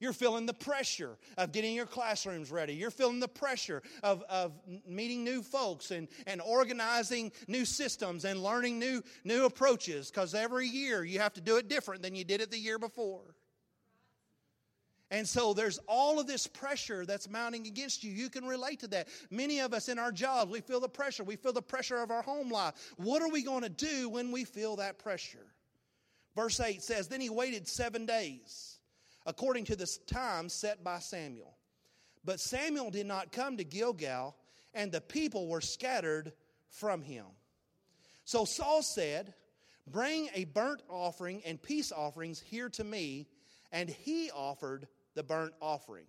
You're 0.00 0.12
feeling 0.12 0.46
the 0.46 0.54
pressure 0.54 1.18
of 1.36 1.50
getting 1.50 1.74
your 1.74 1.86
classrooms 1.86 2.52
ready. 2.52 2.74
You're 2.74 2.90
feeling 2.90 3.18
the 3.18 3.28
pressure 3.28 3.82
of, 4.02 4.22
of 4.28 4.52
meeting 4.86 5.24
new 5.24 5.42
folks 5.42 5.90
and, 5.90 6.06
and 6.26 6.40
organizing 6.40 7.32
new 7.48 7.64
systems 7.64 8.24
and 8.24 8.42
learning 8.42 8.78
new, 8.78 9.02
new 9.24 9.44
approaches 9.44 10.10
because 10.10 10.34
every 10.34 10.68
year 10.68 11.04
you 11.04 11.18
have 11.18 11.34
to 11.34 11.40
do 11.40 11.56
it 11.56 11.68
different 11.68 12.02
than 12.02 12.14
you 12.14 12.24
did 12.24 12.40
it 12.40 12.50
the 12.50 12.58
year 12.58 12.78
before. 12.78 13.34
And 15.10 15.26
so 15.26 15.54
there's 15.54 15.78
all 15.88 16.20
of 16.20 16.26
this 16.26 16.46
pressure 16.46 17.06
that's 17.06 17.28
mounting 17.28 17.66
against 17.66 18.04
you. 18.04 18.12
You 18.12 18.28
can 18.28 18.44
relate 18.44 18.80
to 18.80 18.88
that. 18.88 19.08
Many 19.30 19.60
of 19.60 19.72
us 19.72 19.88
in 19.88 19.98
our 19.98 20.12
jobs, 20.12 20.50
we 20.50 20.60
feel 20.60 20.80
the 20.80 20.88
pressure. 20.88 21.24
We 21.24 21.36
feel 21.36 21.54
the 21.54 21.62
pressure 21.62 21.96
of 21.96 22.10
our 22.10 22.22
home 22.22 22.50
life. 22.50 22.92
What 22.98 23.22
are 23.22 23.30
we 23.30 23.42
going 23.42 23.62
to 23.62 23.70
do 23.70 24.10
when 24.10 24.30
we 24.30 24.44
feel 24.44 24.76
that 24.76 24.98
pressure? 24.98 25.46
Verse 26.36 26.60
8 26.60 26.82
says, 26.82 27.08
Then 27.08 27.22
he 27.22 27.30
waited 27.30 27.66
seven 27.66 28.04
days 28.04 28.77
according 29.28 29.62
to 29.66 29.76
the 29.76 29.86
time 30.06 30.48
set 30.48 30.82
by 30.82 30.98
Samuel. 30.98 31.54
But 32.24 32.40
Samuel 32.40 32.90
did 32.90 33.06
not 33.06 33.30
come 33.30 33.58
to 33.58 33.64
Gilgal, 33.64 34.34
and 34.72 34.90
the 34.90 35.02
people 35.02 35.46
were 35.46 35.60
scattered 35.60 36.32
from 36.70 37.02
him. 37.02 37.26
So 38.24 38.46
Saul 38.46 38.82
said, 38.82 39.34
Bring 39.86 40.28
a 40.34 40.44
burnt 40.44 40.82
offering 40.88 41.42
and 41.44 41.62
peace 41.62 41.92
offerings 41.92 42.40
here 42.40 42.68
to 42.70 42.84
me. 42.84 43.26
And 43.70 43.88
he 43.88 44.30
offered 44.30 44.88
the 45.14 45.22
burnt 45.22 45.52
offering. 45.60 46.06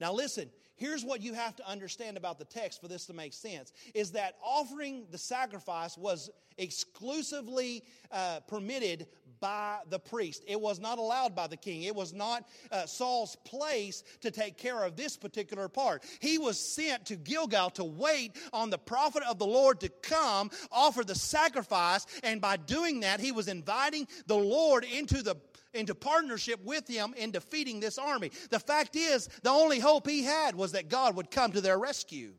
Now, 0.00 0.12
listen, 0.12 0.50
here's 0.76 1.04
what 1.04 1.20
you 1.20 1.34
have 1.34 1.56
to 1.56 1.68
understand 1.68 2.16
about 2.16 2.38
the 2.38 2.44
text 2.44 2.80
for 2.80 2.88
this 2.88 3.06
to 3.06 3.12
make 3.12 3.32
sense 3.32 3.72
is 3.94 4.12
that 4.12 4.36
offering 4.42 5.06
the 5.10 5.18
sacrifice 5.18 5.98
was 5.98 6.30
exclusively 6.56 7.84
uh, 8.10 8.40
permitted 8.48 9.06
by 9.40 9.78
the 9.88 9.98
priest. 9.98 10.42
It 10.48 10.60
was 10.60 10.80
not 10.80 10.98
allowed 10.98 11.34
by 11.36 11.46
the 11.46 11.56
king. 11.56 11.84
It 11.84 11.94
was 11.94 12.12
not 12.12 12.48
uh, 12.72 12.86
Saul's 12.86 13.36
place 13.44 14.02
to 14.20 14.30
take 14.30 14.56
care 14.56 14.82
of 14.82 14.96
this 14.96 15.16
particular 15.16 15.68
part. 15.68 16.04
He 16.20 16.38
was 16.38 16.58
sent 16.58 17.06
to 17.06 17.16
Gilgal 17.16 17.70
to 17.70 17.84
wait 17.84 18.36
on 18.52 18.70
the 18.70 18.78
prophet 18.78 19.22
of 19.28 19.38
the 19.38 19.46
Lord 19.46 19.80
to 19.80 19.88
come, 20.02 20.50
offer 20.72 21.04
the 21.04 21.14
sacrifice, 21.14 22.04
and 22.24 22.40
by 22.40 22.56
doing 22.56 23.00
that, 23.00 23.20
he 23.20 23.30
was 23.30 23.46
inviting 23.46 24.08
the 24.26 24.36
Lord 24.36 24.84
into 24.84 25.22
the 25.22 25.36
into 25.74 25.94
partnership 25.94 26.64
with 26.64 26.88
him 26.88 27.14
in 27.16 27.30
defeating 27.30 27.80
this 27.80 27.98
army. 27.98 28.30
The 28.50 28.58
fact 28.58 28.96
is, 28.96 29.28
the 29.42 29.50
only 29.50 29.78
hope 29.78 30.08
he 30.08 30.22
had 30.22 30.54
was 30.54 30.72
that 30.72 30.88
God 30.88 31.16
would 31.16 31.30
come 31.30 31.52
to 31.52 31.60
their 31.60 31.78
rescue. 31.78 32.32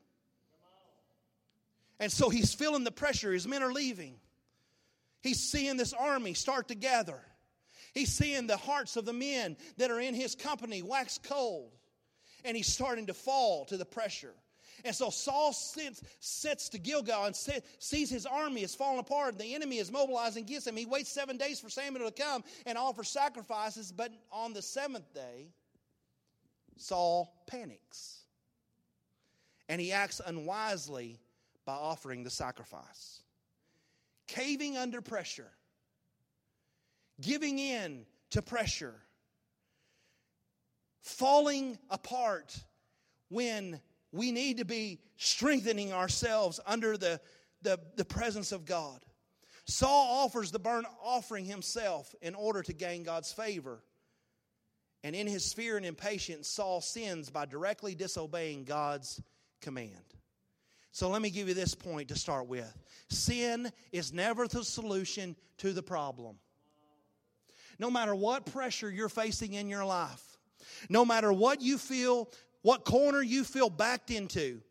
And 2.00 2.12
so 2.12 2.30
he's 2.30 2.54
feeling 2.54 2.84
the 2.84 2.92
pressure. 2.92 3.32
His 3.32 3.48
men 3.48 3.62
are 3.62 3.74
leaving. 3.74 4.16
He's 5.22 5.40
seeing 5.40 5.78
this 5.78 5.94
army 5.94 6.34
start 6.34 6.70
to 6.70 6.76
gather. 6.76 7.20
He's 7.94 8.14
seeing 8.14 8.48
the 8.48 8.58
hearts 8.58 8.96
of 8.96 9.06
the 9.06 9.14
men 9.14 9.58
that 9.78 9.92
are 9.92 10.00
in 10.00 10.14
his 10.14 10.36
company 10.36 10.82
wax 10.82 11.20
cold. 11.22 11.72
And 12.46 12.56
he's 12.56 12.72
starting 12.72 13.08
to 13.08 13.14
fall 13.14 13.66
to 13.66 13.78
the 13.78 13.86
pressure. 13.86 14.34
And 14.86 14.96
so 14.96 15.10
Saul 15.10 15.54
sits, 15.54 16.02
sits 16.20 16.70
to 16.70 16.78
Gilgal 16.78 17.26
and 17.26 17.36
sees 17.36 18.10
his 18.10 18.26
army 18.26 18.64
is 18.64 18.76
falling 18.76 19.00
apart. 19.00 19.34
and 19.34 19.42
The 19.42 19.56
enemy 19.56 19.78
is 19.78 19.92
mobilizing 19.92 20.44
against 20.44 20.68
him. 20.68 20.76
He 20.76 20.86
waits 20.86 21.12
seven 21.12 21.38
days 21.38 21.60
for 21.60 21.70
Samuel 21.70 22.10
to 22.10 22.24
come 22.24 22.44
and 22.66 22.78
offer 22.78 23.04
sacrifices. 23.04 23.92
But 23.92 24.12
on 24.32 24.54
the 24.54 24.62
seventh 24.62 25.14
day, 25.14 25.48
Saul 26.78 27.34
panics. 27.48 28.24
And 29.68 29.80
he 29.80 29.92
acts 29.92 30.22
unwisely 30.26 31.20
by 31.66 31.74
offering 31.74 32.24
the 32.24 32.30
sacrifice 32.30 33.22
caving 34.28 34.78
under 34.78 35.02
pressure, 35.02 35.50
giving 37.20 37.58
in 37.58 38.06
to 38.30 38.42
pressure, 38.42 38.96
falling 41.02 41.78
apart 41.90 42.56
when 43.30 43.82
we 44.12 44.32
need 44.32 44.58
to 44.58 44.66
be 44.66 45.00
strengthening 45.18 45.94
ourselves 45.94 46.60
under 46.66 46.98
the, 46.98 47.20
the, 47.62 47.80
the 47.96 48.06
presence 48.06 48.52
of 48.52 48.66
God. 48.66 49.00
Saul 49.66 50.24
offers 50.24 50.52
the 50.52 50.60
burnt 50.60 50.88
offering 51.04 51.46
himself 51.46 52.16
in 52.22 52.34
order 52.34 52.64
to 52.64 52.74
gain 52.74 53.04
God's 53.04 53.32
favor. 53.32 53.84
And 55.04 55.16
in 55.16 55.28
his 55.28 55.54
fear 55.54 55.78
and 55.78 55.86
impatience, 55.86 56.48
Saul 56.48 56.82
sins 56.82 57.30
by 57.30 57.46
directly 57.46 57.96
disobeying 57.96 58.64
God's 58.64 59.22
command. 59.62 59.94
So 60.92 61.10
let 61.10 61.22
me 61.22 61.30
give 61.30 61.48
you 61.48 61.54
this 61.54 61.76
point 61.76 62.10
to 62.10 62.16
start 62.16 62.48
with 62.48 62.74
sin 63.10 63.72
is 63.92 64.12
never 64.12 64.48
the 64.48 64.64
solution 64.64 65.36
to 65.60 65.72
the 65.72 65.84
problem. 65.84 66.38
No 67.78 67.90
matter 67.90 68.14
what 68.14 68.46
pressure 68.46 68.90
you're 68.90 69.08
facing 69.08 69.54
in 69.54 69.70
your 69.70 69.86
life, 69.86 70.38
no 70.90 71.06
matter 71.06 71.32
what 71.32 71.62
you 71.62 71.78
feel, 71.78 72.30
what 72.62 72.86
corner 72.86 73.22
you 73.22 73.44
feel 73.44 73.70
backed 73.70 74.12
into, 74.12 74.62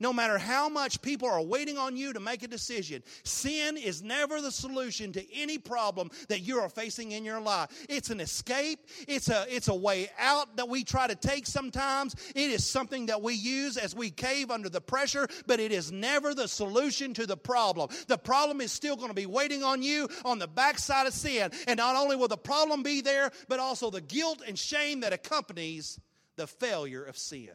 no 0.00 0.12
matter 0.12 0.38
how 0.38 0.68
much 0.68 1.00
people 1.02 1.28
are 1.28 1.42
waiting 1.42 1.78
on 1.78 1.96
you 1.96 2.12
to 2.12 2.20
make 2.20 2.42
a 2.42 2.48
decision, 2.48 3.02
sin 3.22 3.76
is 3.76 4.02
never 4.02 4.40
the 4.40 4.50
solution 4.50 5.12
to 5.12 5.34
any 5.34 5.58
problem 5.58 6.10
that 6.28 6.40
you 6.40 6.58
are 6.58 6.68
facing 6.68 7.12
in 7.12 7.24
your 7.24 7.40
life. 7.40 7.68
It's 7.88 8.10
an 8.10 8.20
escape, 8.20 8.80
it's 9.06 9.28
a, 9.28 9.46
it's 9.48 9.68
a 9.68 9.74
way 9.74 10.10
out 10.18 10.56
that 10.56 10.68
we 10.68 10.84
try 10.84 11.06
to 11.06 11.14
take 11.14 11.46
sometimes. 11.46 12.14
It 12.34 12.50
is 12.50 12.68
something 12.68 13.06
that 13.06 13.22
we 13.22 13.34
use 13.34 13.76
as 13.76 13.94
we 13.94 14.10
cave 14.10 14.50
under 14.50 14.68
the 14.68 14.80
pressure, 14.80 15.28
but 15.46 15.60
it 15.60 15.72
is 15.72 15.92
never 15.92 16.34
the 16.34 16.48
solution 16.48 17.14
to 17.14 17.26
the 17.26 17.36
problem. 17.36 17.88
The 18.06 18.18
problem 18.18 18.60
is 18.60 18.72
still 18.72 18.96
going 18.96 19.08
to 19.08 19.14
be 19.14 19.26
waiting 19.26 19.62
on 19.62 19.82
you 19.82 20.08
on 20.24 20.38
the 20.38 20.48
backside 20.48 21.06
of 21.06 21.14
sin. 21.14 21.50
And 21.66 21.78
not 21.78 21.96
only 21.96 22.16
will 22.16 22.28
the 22.28 22.36
problem 22.36 22.82
be 22.82 23.00
there, 23.00 23.30
but 23.48 23.60
also 23.60 23.90
the 23.90 24.00
guilt 24.00 24.42
and 24.46 24.58
shame 24.58 25.00
that 25.00 25.12
accompanies 25.12 26.00
the 26.38 26.46
failure 26.46 27.02
of 27.02 27.18
sin. 27.18 27.50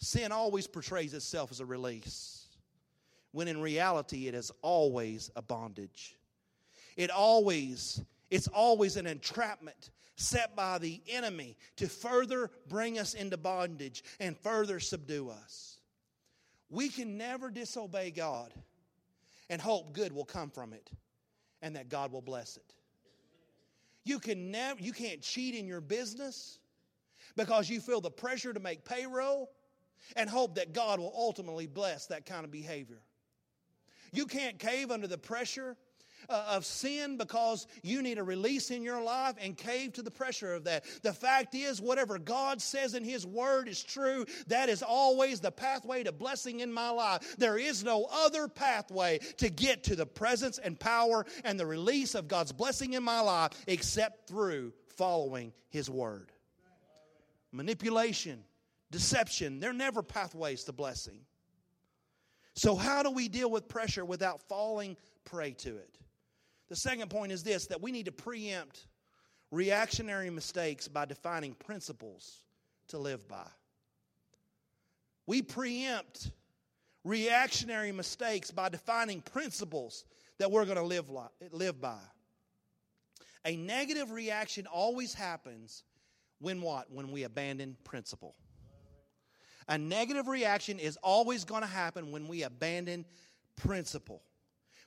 Sin 0.00 0.32
always 0.32 0.66
portrays 0.66 1.14
itself 1.14 1.50
as 1.52 1.60
a 1.60 1.64
release, 1.64 2.48
when 3.30 3.48
in 3.48 3.60
reality 3.62 4.26
it 4.26 4.34
is 4.34 4.50
always 4.60 5.30
a 5.36 5.40
bondage. 5.40 6.18
It 6.96 7.10
always, 7.10 8.02
it's 8.30 8.48
always 8.48 8.96
an 8.96 9.06
entrapment 9.06 9.90
set 10.16 10.54
by 10.54 10.78
the 10.78 11.00
enemy 11.08 11.56
to 11.76 11.88
further 11.88 12.50
bring 12.68 12.98
us 12.98 13.14
into 13.14 13.36
bondage 13.36 14.02
and 14.20 14.36
further 14.36 14.80
subdue 14.80 15.30
us. 15.30 15.78
We 16.68 16.88
can 16.88 17.16
never 17.16 17.50
disobey 17.50 18.10
God 18.10 18.52
and 19.48 19.60
hope 19.60 19.92
good 19.92 20.12
will 20.12 20.24
come 20.24 20.50
from 20.50 20.72
it 20.72 20.90
and 21.62 21.76
that 21.76 21.88
God 21.88 22.10
will 22.12 22.22
bless 22.22 22.56
it. 22.56 22.74
You 24.04 24.18
can 24.18 24.50
never 24.50 24.80
you 24.80 24.92
can't 24.92 25.22
cheat 25.22 25.54
in 25.54 25.68
your 25.68 25.80
business 25.80 26.58
because 27.36 27.68
you 27.68 27.80
feel 27.80 28.00
the 28.00 28.10
pressure 28.10 28.52
to 28.52 28.60
make 28.60 28.84
payroll 28.84 29.50
and 30.16 30.28
hope 30.28 30.56
that 30.56 30.72
God 30.72 30.98
will 30.98 31.12
ultimately 31.14 31.66
bless 31.66 32.06
that 32.06 32.26
kind 32.26 32.44
of 32.44 32.50
behavior. 32.50 33.00
You 34.12 34.26
can't 34.26 34.58
cave 34.58 34.90
under 34.90 35.06
the 35.06 35.18
pressure 35.18 35.76
uh, 36.28 36.44
of 36.50 36.64
sin 36.64 37.16
because 37.16 37.66
you 37.82 38.02
need 38.02 38.18
a 38.18 38.22
release 38.22 38.70
in 38.70 38.82
your 38.82 39.02
life 39.02 39.36
and 39.40 39.56
cave 39.56 39.94
to 39.94 40.02
the 40.02 40.10
pressure 40.10 40.54
of 40.54 40.64
that. 40.64 40.84
The 41.02 41.12
fact 41.12 41.54
is, 41.54 41.80
whatever 41.80 42.18
God 42.18 42.60
says 42.60 42.94
in 42.94 43.04
His 43.04 43.26
Word 43.26 43.68
is 43.68 43.82
true. 43.82 44.26
That 44.48 44.68
is 44.68 44.82
always 44.82 45.40
the 45.40 45.50
pathway 45.50 46.04
to 46.04 46.12
blessing 46.12 46.60
in 46.60 46.72
my 46.72 46.90
life. 46.90 47.36
There 47.38 47.58
is 47.58 47.82
no 47.82 48.06
other 48.10 48.48
pathway 48.48 49.18
to 49.38 49.48
get 49.48 49.84
to 49.84 49.96
the 49.96 50.06
presence 50.06 50.58
and 50.58 50.78
power 50.78 51.26
and 51.44 51.58
the 51.58 51.66
release 51.66 52.14
of 52.14 52.28
God's 52.28 52.52
blessing 52.52 52.92
in 52.94 53.02
my 53.02 53.20
life 53.20 53.52
except 53.66 54.28
through 54.28 54.72
following 54.96 55.52
His 55.70 55.88
Word. 55.88 56.31
Manipulation 57.52 58.42
deception, 58.90 59.60
they're 59.60 59.72
never 59.72 60.02
pathways 60.02 60.64
to 60.64 60.72
blessing. 60.72 61.20
So, 62.54 62.76
how 62.76 63.02
do 63.02 63.10
we 63.10 63.28
deal 63.28 63.50
with 63.50 63.68
pressure 63.68 64.04
without 64.04 64.40
falling 64.42 64.96
prey 65.24 65.52
to 65.52 65.76
it? 65.76 65.98
The 66.68 66.76
second 66.76 67.10
point 67.10 67.32
is 67.32 67.42
this 67.42 67.66
that 67.66 67.80
we 67.80 67.92
need 67.92 68.06
to 68.06 68.12
preempt 68.12 68.86
reactionary 69.50 70.30
mistakes 70.30 70.88
by 70.88 71.04
defining 71.04 71.54
principles 71.54 72.38
to 72.88 72.98
live 72.98 73.26
by. 73.28 73.46
We 75.26 75.42
preempt 75.42 76.30
reactionary 77.04 77.92
mistakes 77.92 78.50
by 78.50 78.68
defining 78.68 79.20
principles 79.20 80.04
that 80.38 80.50
we're 80.50 80.64
going 80.64 80.76
to 80.76 80.82
live, 80.82 81.10
live 81.50 81.80
by. 81.80 81.98
A 83.44 83.56
negative 83.56 84.10
reaction 84.10 84.66
always 84.66 85.14
happens 85.14 85.84
when 86.42 86.60
what? 86.60 86.90
When 86.92 87.10
we 87.10 87.22
abandon 87.22 87.76
principle. 87.84 88.34
A 89.68 89.78
negative 89.78 90.26
reaction 90.26 90.78
is 90.78 90.98
always 91.02 91.44
going 91.44 91.62
to 91.62 91.68
happen 91.68 92.10
when 92.10 92.26
we 92.26 92.42
abandon 92.42 93.04
principle, 93.56 94.22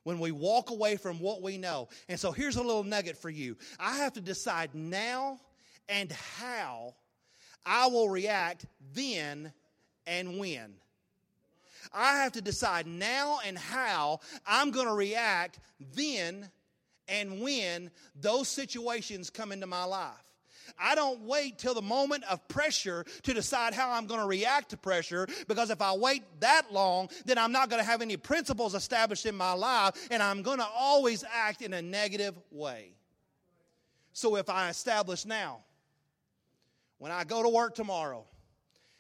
when 0.04 0.20
we 0.20 0.32
walk 0.32 0.70
away 0.70 0.98
from 0.98 1.20
what 1.20 1.42
we 1.42 1.58
know. 1.58 1.88
And 2.10 2.20
so 2.20 2.32
here's 2.32 2.58
a 2.58 2.62
little 2.62 2.84
nugget 2.84 3.18
for 3.18 3.30
you 3.30 3.58
I 3.80 3.98
have 3.98 4.14
to 4.14 4.22
decide 4.22 4.76
now 4.76 5.40
and 5.88 6.12
how 6.12 6.94
I 7.66 7.88
will 7.88 8.10
react 8.10 8.66
then 8.94 9.54
and 10.06 10.38
when. 10.38 10.76
I 11.94 12.18
have 12.18 12.34
to 12.34 12.42
decide 12.42 12.88
now 12.88 13.40
and 13.46 13.58
how 13.58 14.20
I'm 14.46 14.72
going 14.72 14.88
to 14.88 14.94
react 14.94 15.60
then 15.80 16.50
and 17.08 17.42
when 17.42 17.92
those 18.16 18.48
situations 18.50 19.30
come 19.30 19.52
into 19.52 19.68
my 19.68 19.84
life. 19.86 20.25
I 20.80 20.96
don't 20.96 21.22
wait 21.22 21.58
till 21.58 21.74
the 21.74 21.82
moment 21.82 22.24
of 22.30 22.46
pressure 22.48 23.06
to 23.24 23.34
decide 23.34 23.74
how 23.74 23.92
I'm 23.92 24.08
going 24.08 24.20
to 24.20 24.28
react 24.28 24.70
to 24.70 24.78
pressure 24.78 25.28
because 25.48 25.70
if 25.70 25.82
I 25.82 25.94
wait 25.94 26.24
that 26.40 26.72
long, 26.72 27.10
then 27.26 27.38
I'm 27.38 27.52
not 27.52 27.70
going 27.70 27.82
to 27.82 27.90
have 27.90 28.02
any 28.02 28.18
principles 28.18 28.76
established 28.76 29.26
in 29.26 29.36
my 29.36 29.54
life 29.54 30.08
and 30.12 30.22
I'm 30.22 30.42
going 30.42 30.60
to 30.60 30.68
always 30.76 31.24
act 31.34 31.62
in 31.62 31.74
a 31.74 31.82
negative 31.82 32.38
way. 32.52 32.92
So 34.14 34.38
if 34.38 34.50
I 34.50 34.70
establish 34.70 35.26
now, 35.26 35.60
when 36.98 37.12
I 37.12 37.24
go 37.24 37.44
to 37.44 37.50
work 37.50 37.76
tomorrow 37.76 38.26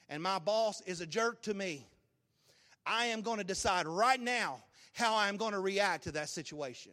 and 0.09 0.21
my 0.21 0.39
boss 0.39 0.81
is 0.81 1.01
a 1.01 1.05
jerk 1.05 1.41
to 1.43 1.53
me, 1.53 1.87
I 2.85 3.07
am 3.07 3.21
going 3.21 3.37
to 3.37 3.43
decide 3.43 3.87
right 3.87 4.19
now 4.19 4.59
how 4.93 5.17
I'm 5.17 5.37
going 5.37 5.53
to 5.53 5.59
react 5.59 6.03
to 6.03 6.11
that 6.13 6.29
situation. 6.29 6.91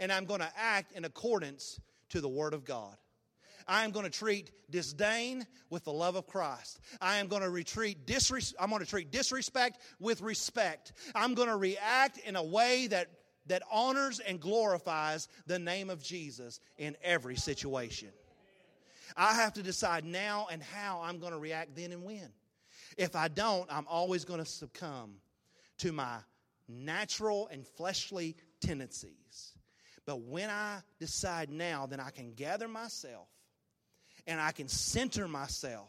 And 0.00 0.12
I'm 0.12 0.24
going 0.24 0.40
to 0.40 0.50
act 0.56 0.92
in 0.96 1.04
accordance 1.04 1.80
to 2.10 2.20
the 2.20 2.28
Word 2.28 2.54
of 2.54 2.64
God. 2.64 2.96
I 3.66 3.84
am 3.84 3.90
going 3.90 4.04
to 4.04 4.10
treat 4.10 4.50
disdain 4.70 5.46
with 5.70 5.84
the 5.84 5.92
love 5.92 6.16
of 6.16 6.26
Christ. 6.26 6.80
I 7.00 7.16
am 7.16 7.28
going 7.28 7.42
to 7.42 7.50
retreat 7.50 8.06
disres- 8.06 8.54
I'm 8.58 8.70
going 8.70 8.80
to 8.80 8.88
treat 8.88 9.10
disrespect 9.10 9.80
with 10.00 10.20
respect. 10.20 10.92
I'm 11.14 11.34
going 11.34 11.48
to 11.48 11.56
react 11.56 12.18
in 12.18 12.36
a 12.36 12.42
way 12.42 12.86
that 12.88 13.08
that 13.46 13.62
honors 13.70 14.20
and 14.20 14.40
glorifies 14.40 15.28
the 15.46 15.58
name 15.58 15.90
of 15.90 16.02
Jesus 16.02 16.60
in 16.78 16.96
every 17.02 17.36
situation. 17.36 18.08
I 19.16 19.34
have 19.34 19.54
to 19.54 19.62
decide 19.62 20.04
now 20.04 20.46
and 20.50 20.62
how 20.62 21.00
I'm 21.02 21.18
going 21.18 21.32
to 21.32 21.38
react 21.38 21.74
then 21.74 21.92
and 21.92 22.04
when. 22.04 22.28
If 22.96 23.16
I 23.16 23.28
don't, 23.28 23.66
I'm 23.72 23.86
always 23.88 24.24
going 24.24 24.38
to 24.38 24.46
succumb 24.46 25.14
to 25.78 25.92
my 25.92 26.18
natural 26.68 27.48
and 27.48 27.66
fleshly 27.66 28.36
tendencies. 28.60 29.52
But 30.06 30.20
when 30.22 30.50
I 30.50 30.80
decide 30.98 31.50
now, 31.50 31.86
then 31.86 32.00
I 32.00 32.10
can 32.10 32.32
gather 32.34 32.68
myself 32.68 33.28
and 34.26 34.40
I 34.40 34.52
can 34.52 34.68
center 34.68 35.26
myself 35.28 35.88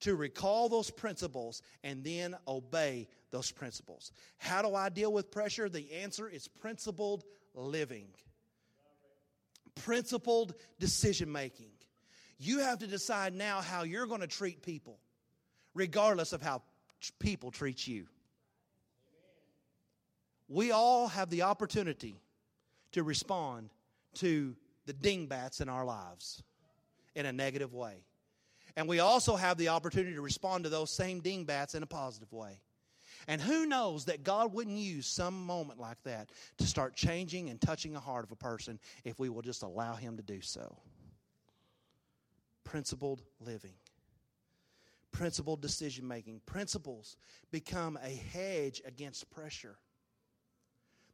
to 0.00 0.14
recall 0.14 0.68
those 0.68 0.90
principles 0.90 1.62
and 1.82 2.04
then 2.04 2.36
obey 2.46 3.08
those 3.30 3.50
principles. 3.50 4.12
How 4.38 4.62
do 4.62 4.74
I 4.74 4.88
deal 4.88 5.12
with 5.12 5.30
pressure? 5.30 5.68
The 5.68 5.92
answer 5.92 6.28
is 6.28 6.46
principled 6.46 7.24
living, 7.54 8.08
principled 9.74 10.54
decision 10.78 11.32
making. 11.32 11.70
You 12.38 12.60
have 12.60 12.78
to 12.78 12.86
decide 12.86 13.34
now 13.34 13.60
how 13.60 13.82
you're 13.82 14.06
going 14.06 14.20
to 14.20 14.28
treat 14.28 14.62
people, 14.62 15.00
regardless 15.74 16.32
of 16.32 16.40
how 16.40 16.62
people 17.18 17.50
treat 17.50 17.86
you. 17.86 18.06
We 20.48 20.70
all 20.70 21.08
have 21.08 21.28
the 21.28 21.42
opportunity 21.42 22.22
to 22.92 23.02
respond 23.02 23.70
to 24.14 24.56
the 24.86 24.92
dingbats 24.92 25.60
in 25.60 25.68
our 25.68 25.84
lives 25.84 26.42
in 27.18 27.26
a 27.26 27.32
negative 27.32 27.74
way. 27.74 28.04
And 28.76 28.88
we 28.88 29.00
also 29.00 29.34
have 29.34 29.58
the 29.58 29.70
opportunity 29.70 30.14
to 30.14 30.22
respond 30.22 30.62
to 30.64 30.70
those 30.70 30.90
same 30.90 31.18
dingbats 31.20 31.74
in 31.74 31.82
a 31.82 31.86
positive 31.86 32.32
way. 32.32 32.60
And 33.26 33.40
who 33.40 33.66
knows 33.66 34.04
that 34.04 34.22
God 34.22 34.52
wouldn't 34.54 34.78
use 34.78 35.06
some 35.08 35.44
moment 35.44 35.80
like 35.80 36.00
that 36.04 36.30
to 36.58 36.66
start 36.66 36.94
changing 36.94 37.50
and 37.50 37.60
touching 37.60 37.92
the 37.92 37.98
heart 37.98 38.24
of 38.24 38.30
a 38.30 38.36
person 38.36 38.78
if 39.04 39.18
we 39.18 39.28
will 39.28 39.42
just 39.42 39.64
allow 39.64 39.96
Him 39.96 40.16
to 40.16 40.22
do 40.22 40.40
so. 40.40 40.78
Principled 42.62 43.22
living, 43.40 43.74
principled 45.10 45.60
decision 45.60 46.06
making. 46.06 46.40
Principles 46.46 47.16
become 47.50 47.98
a 48.00 48.14
hedge 48.32 48.80
against 48.86 49.28
pressure. 49.30 49.76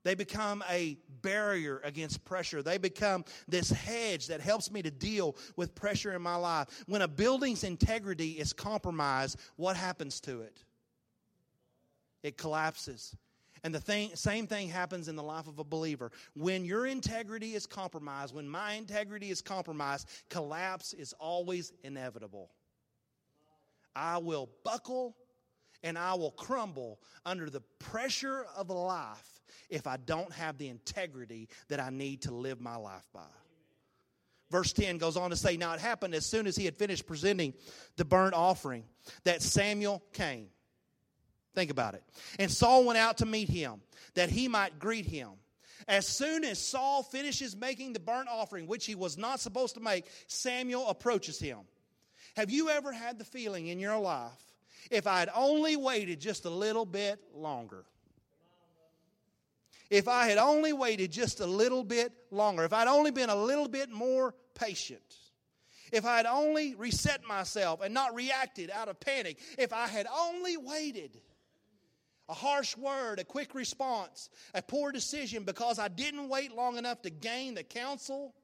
They 0.04 0.14
become 0.14 0.62
a 0.70 0.98
barrier 1.22 1.80
against 1.82 2.24
pressure. 2.24 2.62
They 2.62 2.78
become 2.78 3.24
this 3.48 3.70
hedge 3.70 4.26
that 4.28 4.40
helps 4.40 4.70
me 4.70 4.82
to 4.82 4.90
deal 4.90 5.36
with 5.56 5.74
pressure 5.74 6.14
in 6.14 6.22
my 6.22 6.36
life. 6.36 6.84
When 6.86 7.02
a 7.02 7.08
building's 7.08 7.64
integrity 7.64 8.32
is 8.32 8.52
compromised, 8.52 9.40
what 9.56 9.76
happens 9.76 10.20
to 10.20 10.42
it? 10.42 10.62
It 12.22 12.36
collapses. 12.36 13.16
And 13.64 13.74
the 13.74 13.80
thing, 13.80 14.10
same 14.14 14.46
thing 14.46 14.68
happens 14.68 15.08
in 15.08 15.16
the 15.16 15.22
life 15.22 15.48
of 15.48 15.58
a 15.58 15.64
believer. 15.64 16.12
When 16.34 16.66
your 16.66 16.84
integrity 16.84 17.54
is 17.54 17.66
compromised, 17.66 18.34
when 18.34 18.46
my 18.46 18.74
integrity 18.74 19.30
is 19.30 19.40
compromised, 19.40 20.08
collapse 20.28 20.92
is 20.92 21.14
always 21.14 21.72
inevitable. 21.82 22.50
I 23.96 24.18
will 24.18 24.50
buckle 24.64 25.16
and 25.84 25.98
I 25.98 26.14
will 26.14 26.32
crumble 26.32 26.98
under 27.24 27.48
the 27.48 27.60
pressure 27.78 28.46
of 28.56 28.70
life 28.70 29.42
if 29.70 29.86
I 29.86 29.98
don't 29.98 30.32
have 30.32 30.58
the 30.58 30.68
integrity 30.68 31.48
that 31.68 31.78
I 31.78 31.90
need 31.90 32.22
to 32.22 32.34
live 32.34 32.60
my 32.60 32.76
life 32.76 33.06
by. 33.12 33.20
Verse 34.50 34.72
10 34.72 34.98
goes 34.98 35.16
on 35.16 35.30
to 35.30 35.36
say, 35.36 35.56
Now 35.56 35.74
it 35.74 35.80
happened 35.80 36.14
as 36.14 36.26
soon 36.26 36.46
as 36.46 36.56
he 36.56 36.64
had 36.64 36.76
finished 36.76 37.06
presenting 37.06 37.54
the 37.96 38.04
burnt 38.04 38.34
offering 38.34 38.84
that 39.24 39.42
Samuel 39.42 40.02
came. 40.12 40.48
Think 41.54 41.70
about 41.70 41.94
it. 41.94 42.02
And 42.38 42.50
Saul 42.50 42.84
went 42.84 42.98
out 42.98 43.18
to 43.18 43.26
meet 43.26 43.48
him 43.48 43.80
that 44.14 44.30
he 44.30 44.48
might 44.48 44.78
greet 44.78 45.06
him. 45.06 45.30
As 45.86 46.06
soon 46.06 46.44
as 46.44 46.58
Saul 46.58 47.02
finishes 47.02 47.54
making 47.54 47.92
the 47.92 48.00
burnt 48.00 48.28
offering, 48.28 48.66
which 48.66 48.86
he 48.86 48.94
was 48.94 49.18
not 49.18 49.38
supposed 49.38 49.74
to 49.74 49.80
make, 49.80 50.06
Samuel 50.28 50.88
approaches 50.88 51.38
him. 51.38 51.58
Have 52.36 52.50
you 52.50 52.70
ever 52.70 52.92
had 52.92 53.18
the 53.18 53.24
feeling 53.24 53.66
in 53.66 53.78
your 53.78 53.98
life, 53.98 54.53
if 54.90 55.06
I 55.06 55.20
had 55.20 55.30
only 55.34 55.76
waited 55.76 56.20
just 56.20 56.44
a 56.44 56.50
little 56.50 56.86
bit 56.86 57.20
longer? 57.34 57.84
If 59.90 60.08
I 60.08 60.26
had 60.26 60.38
only 60.38 60.72
waited 60.72 61.12
just 61.12 61.40
a 61.40 61.46
little 61.46 61.84
bit 61.84 62.12
longer, 62.30 62.64
if 62.64 62.72
I'd 62.72 62.88
only 62.88 63.10
been 63.10 63.30
a 63.30 63.36
little 63.36 63.68
bit 63.68 63.90
more 63.90 64.34
patient, 64.54 65.02
if 65.92 66.04
I 66.04 66.16
had 66.16 66.26
only 66.26 66.74
reset 66.74 67.24
myself 67.24 67.80
and 67.82 67.94
not 67.94 68.14
reacted 68.14 68.70
out 68.70 68.88
of 68.88 68.98
panic, 68.98 69.38
if 69.58 69.72
I 69.72 69.86
had 69.86 70.06
only 70.12 70.56
waited 70.56 71.20
a 72.28 72.34
harsh 72.34 72.76
word, 72.76 73.18
a 73.18 73.24
quick 73.24 73.54
response, 73.54 74.30
a 74.54 74.62
poor 74.62 74.90
decision 74.90 75.44
because 75.44 75.78
I 75.78 75.88
didn't 75.88 76.28
wait 76.28 76.52
long 76.52 76.78
enough 76.78 77.02
to 77.02 77.10
gain 77.10 77.54
the 77.54 77.62
counsel 77.62 78.34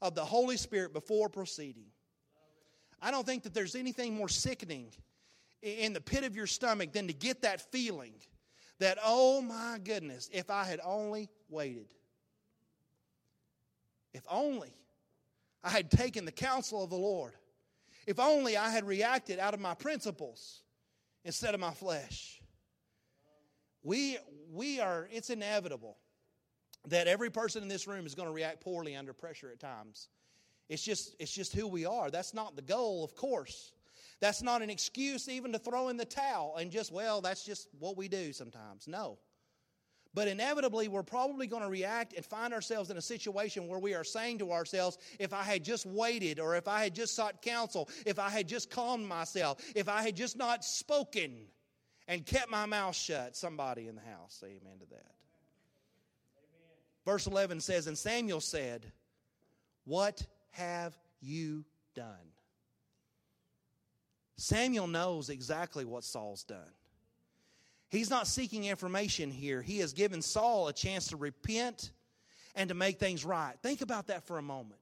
of 0.00 0.14
the 0.14 0.24
Holy 0.24 0.56
Spirit 0.56 0.92
before 0.92 1.28
proceeding. 1.28 1.86
I 3.02 3.10
don't 3.10 3.26
think 3.26 3.42
that 3.42 3.52
there's 3.52 3.74
anything 3.74 4.14
more 4.14 4.28
sickening 4.28 4.92
in 5.64 5.94
the 5.94 6.00
pit 6.00 6.24
of 6.24 6.36
your 6.36 6.46
stomach 6.46 6.92
than 6.92 7.06
to 7.06 7.14
get 7.14 7.42
that 7.42 7.72
feeling 7.72 8.12
that, 8.78 8.98
oh 9.02 9.40
my 9.40 9.78
goodness, 9.82 10.28
if 10.32 10.50
I 10.50 10.64
had 10.64 10.80
only 10.84 11.30
waited. 11.48 11.86
If 14.12 14.22
only 14.30 14.74
I 15.62 15.70
had 15.70 15.90
taken 15.90 16.26
the 16.26 16.32
counsel 16.32 16.84
of 16.84 16.90
the 16.90 16.96
Lord. 16.96 17.32
If 18.06 18.20
only 18.20 18.56
I 18.56 18.68
had 18.68 18.86
reacted 18.86 19.38
out 19.38 19.54
of 19.54 19.60
my 19.60 19.74
principles 19.74 20.62
instead 21.24 21.54
of 21.54 21.60
my 21.60 21.72
flesh. 21.72 22.42
We, 23.82 24.18
we 24.52 24.80
are, 24.80 25.08
it's 25.10 25.30
inevitable 25.30 25.96
that 26.88 27.06
every 27.06 27.30
person 27.30 27.62
in 27.62 27.68
this 27.68 27.86
room 27.86 28.04
is 28.04 28.14
going 28.14 28.28
to 28.28 28.34
react 28.34 28.60
poorly 28.60 28.94
under 28.94 29.14
pressure 29.14 29.50
at 29.50 29.58
times. 29.58 30.08
It's 30.68 30.82
just, 30.82 31.14
it's 31.18 31.32
just 31.32 31.54
who 31.54 31.66
we 31.66 31.86
are. 31.86 32.10
That's 32.10 32.34
not 32.34 32.56
the 32.56 32.62
goal, 32.62 33.04
of 33.04 33.14
course. 33.14 33.72
That's 34.24 34.42
not 34.42 34.62
an 34.62 34.70
excuse 34.70 35.28
even 35.28 35.52
to 35.52 35.58
throw 35.58 35.90
in 35.90 35.98
the 35.98 36.06
towel 36.06 36.56
and 36.58 36.70
just, 36.70 36.90
well, 36.90 37.20
that's 37.20 37.44
just 37.44 37.68
what 37.78 37.94
we 37.98 38.08
do 38.08 38.32
sometimes. 38.32 38.88
No. 38.88 39.18
But 40.14 40.28
inevitably, 40.28 40.88
we're 40.88 41.02
probably 41.02 41.46
going 41.46 41.62
to 41.62 41.68
react 41.68 42.14
and 42.14 42.24
find 42.24 42.54
ourselves 42.54 42.88
in 42.88 42.96
a 42.96 43.02
situation 43.02 43.68
where 43.68 43.78
we 43.78 43.92
are 43.92 44.02
saying 44.02 44.38
to 44.38 44.50
ourselves, 44.50 44.96
if 45.20 45.34
I 45.34 45.42
had 45.42 45.62
just 45.62 45.84
waited, 45.84 46.40
or 46.40 46.56
if 46.56 46.68
I 46.68 46.84
had 46.84 46.94
just 46.94 47.14
sought 47.14 47.42
counsel, 47.42 47.90
if 48.06 48.18
I 48.18 48.30
had 48.30 48.48
just 48.48 48.70
calmed 48.70 49.06
myself, 49.06 49.62
if 49.76 49.90
I 49.90 50.00
had 50.00 50.16
just 50.16 50.38
not 50.38 50.64
spoken, 50.64 51.46
and 52.08 52.24
kept 52.24 52.50
my 52.50 52.64
mouth 52.64 52.96
shut. 52.96 53.36
Somebody 53.36 53.88
in 53.88 53.94
the 53.94 54.00
house 54.00 54.38
say 54.40 54.46
amen 54.46 54.78
to 54.80 54.86
that. 54.86 55.12
Amen. 56.38 56.72
Verse 57.04 57.26
11 57.26 57.60
says, 57.60 57.88
And 57.88 57.98
Samuel 57.98 58.40
said, 58.40 58.90
What 59.84 60.26
have 60.52 60.96
you 61.20 61.66
done? 61.94 62.33
Samuel 64.36 64.86
knows 64.86 65.30
exactly 65.30 65.84
what 65.84 66.04
Saul's 66.04 66.44
done. 66.44 66.58
He's 67.88 68.10
not 68.10 68.26
seeking 68.26 68.64
information 68.64 69.30
here. 69.30 69.62
He 69.62 69.78
has 69.78 69.92
given 69.92 70.20
Saul 70.20 70.68
a 70.68 70.72
chance 70.72 71.08
to 71.08 71.16
repent 71.16 71.92
and 72.56 72.68
to 72.68 72.74
make 72.74 72.98
things 72.98 73.24
right. 73.24 73.54
Think 73.62 73.82
about 73.82 74.08
that 74.08 74.26
for 74.26 74.38
a 74.38 74.42
moment. 74.42 74.80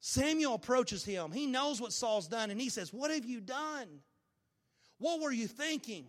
Samuel 0.00 0.54
approaches 0.54 1.04
him. 1.04 1.30
He 1.30 1.46
knows 1.46 1.80
what 1.80 1.92
Saul's 1.92 2.28
done, 2.28 2.50
and 2.50 2.60
he 2.60 2.68
says, 2.68 2.92
What 2.92 3.10
have 3.10 3.24
you 3.24 3.40
done? 3.40 4.00
What 4.98 5.20
were 5.20 5.32
you 5.32 5.46
thinking? 5.46 6.06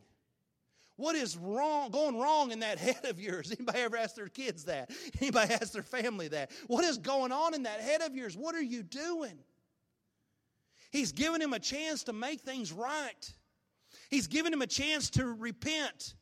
What 0.95 1.15
is 1.15 1.37
wrong, 1.37 1.91
going 1.91 2.17
wrong 2.17 2.51
in 2.51 2.59
that 2.61 2.79
head 2.79 3.05
of 3.05 3.19
yours? 3.19 3.51
Anybody 3.51 3.79
ever 3.79 3.97
ask 3.97 4.15
their 4.15 4.27
kids 4.27 4.65
that? 4.65 4.91
Anybody 5.21 5.53
ask 5.53 5.71
their 5.71 5.83
family 5.83 6.27
that? 6.29 6.51
What 6.67 6.83
is 6.83 6.97
going 6.97 7.31
on 7.31 7.53
in 7.53 7.63
that 7.63 7.79
head 7.79 8.01
of 8.01 8.15
yours? 8.15 8.35
What 8.35 8.55
are 8.55 8.61
you 8.61 8.83
doing? 8.83 9.37
He's 10.97 11.12
given 11.12 11.39
him 11.39 11.53
a 11.53 11.60
chance 11.60 12.03
to 12.05 12.13
make 12.13 12.41
things 12.41 12.73
right. 12.73 13.31
He's 14.10 14.25
given 14.25 14.51
him 14.51 14.63
a 14.63 14.67
chance 14.67 15.12
to 15.12 15.27
repent. 15.27 16.15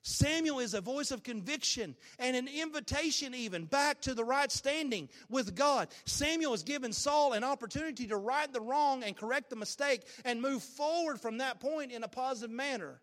Samuel 0.00 0.60
is 0.60 0.72
a 0.72 0.80
voice 0.80 1.10
of 1.10 1.22
conviction 1.22 1.94
and 2.18 2.34
an 2.34 2.48
invitation, 2.48 3.34
even 3.34 3.66
back 3.66 4.00
to 4.00 4.14
the 4.14 4.24
right 4.24 4.50
standing 4.50 5.10
with 5.28 5.54
God. 5.54 5.88
Samuel 6.06 6.52
has 6.52 6.62
given 6.62 6.94
Saul 6.94 7.34
an 7.34 7.44
opportunity 7.44 8.06
to 8.06 8.16
right 8.16 8.50
the 8.50 8.62
wrong 8.62 9.02
and 9.02 9.14
correct 9.14 9.50
the 9.50 9.56
mistake 9.56 10.06
and 10.24 10.40
move 10.40 10.62
forward 10.62 11.20
from 11.20 11.36
that 11.36 11.60
point 11.60 11.92
in 11.92 12.02
a 12.02 12.08
positive 12.08 12.50
manner. 12.50 13.02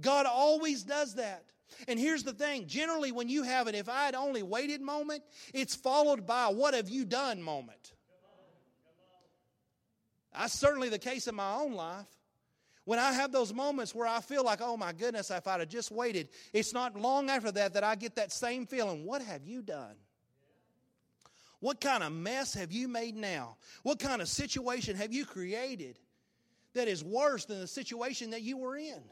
God 0.00 0.26
always 0.26 0.82
does 0.82 1.14
that. 1.14 1.44
And 1.86 2.00
here's 2.00 2.24
the 2.24 2.32
thing 2.32 2.66
generally, 2.66 3.12
when 3.12 3.28
you 3.28 3.44
have 3.44 3.68
an 3.68 3.76
if 3.76 3.88
I 3.88 4.06
had 4.06 4.16
only 4.16 4.42
waited 4.42 4.80
moment, 4.80 5.22
it's 5.54 5.76
followed 5.76 6.26
by 6.26 6.46
a 6.46 6.50
what 6.50 6.74
have 6.74 6.88
you 6.88 7.04
done 7.04 7.40
moment. 7.40 7.92
That's 10.36 10.52
certainly 10.52 10.88
the 10.88 10.98
case 10.98 11.26
in 11.26 11.34
my 11.34 11.54
own 11.54 11.74
life. 11.74 12.06
When 12.84 12.98
I 12.98 13.12
have 13.12 13.30
those 13.30 13.54
moments 13.54 13.94
where 13.94 14.08
I 14.08 14.20
feel 14.20 14.44
like, 14.44 14.60
oh 14.60 14.76
my 14.76 14.92
goodness, 14.92 15.30
if 15.30 15.46
I'd 15.46 15.60
have 15.60 15.68
just 15.68 15.92
waited, 15.92 16.28
it's 16.52 16.72
not 16.72 16.98
long 16.98 17.30
after 17.30 17.52
that 17.52 17.74
that 17.74 17.84
I 17.84 17.94
get 17.94 18.16
that 18.16 18.32
same 18.32 18.66
feeling. 18.66 19.04
What 19.04 19.22
have 19.22 19.46
you 19.46 19.62
done? 19.62 19.94
What 21.60 21.80
kind 21.80 22.02
of 22.02 22.12
mess 22.12 22.54
have 22.54 22.72
you 22.72 22.88
made 22.88 23.14
now? 23.14 23.56
What 23.84 24.00
kind 24.00 24.20
of 24.20 24.26
situation 24.26 24.96
have 24.96 25.12
you 25.12 25.24
created 25.24 26.00
that 26.74 26.88
is 26.88 27.04
worse 27.04 27.44
than 27.44 27.60
the 27.60 27.68
situation 27.68 28.30
that 28.30 28.42
you 28.42 28.56
were 28.56 28.76
in? 28.76 29.02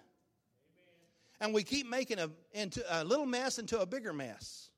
and 1.41 1.55
we 1.55 1.63
keep 1.63 1.89
making 1.89 2.19
a, 2.19 2.31
into 2.53 2.83
a 2.91 3.03
little 3.03 3.27
mess 3.27 3.59
into 3.59 3.81
a 3.81 3.87
bigger 3.87 4.13
mess. 4.13 4.69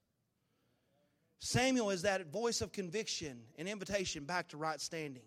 Samuel 1.39 1.89
is 1.89 2.03
that 2.03 2.25
voice 2.31 2.61
of 2.61 2.71
conviction 2.71 3.41
and 3.57 3.67
invitation 3.67 4.23
back 4.23 4.47
to 4.49 4.57
right 4.57 4.79
standing. 4.79 5.23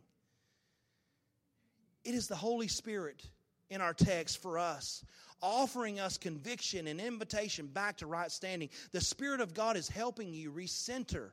It 2.07 2.15
is 2.15 2.29
the 2.29 2.37
Holy 2.37 2.69
Spirit 2.69 3.29
in 3.69 3.81
our 3.81 3.93
text 3.93 4.41
for 4.41 4.61
us, 4.61 5.05
offering 5.43 5.99
us 5.99 6.17
conviction 6.17 6.87
and 6.87 7.01
invitation 7.01 7.67
back 7.67 7.97
to 7.97 8.07
right 8.07 8.31
standing. 8.31 8.69
The 8.93 9.01
Spirit 9.01 9.41
of 9.41 9.55
God 9.55 9.77
is 9.77 9.89
helping 9.89 10.33
you 10.33 10.53
recenter 10.53 11.31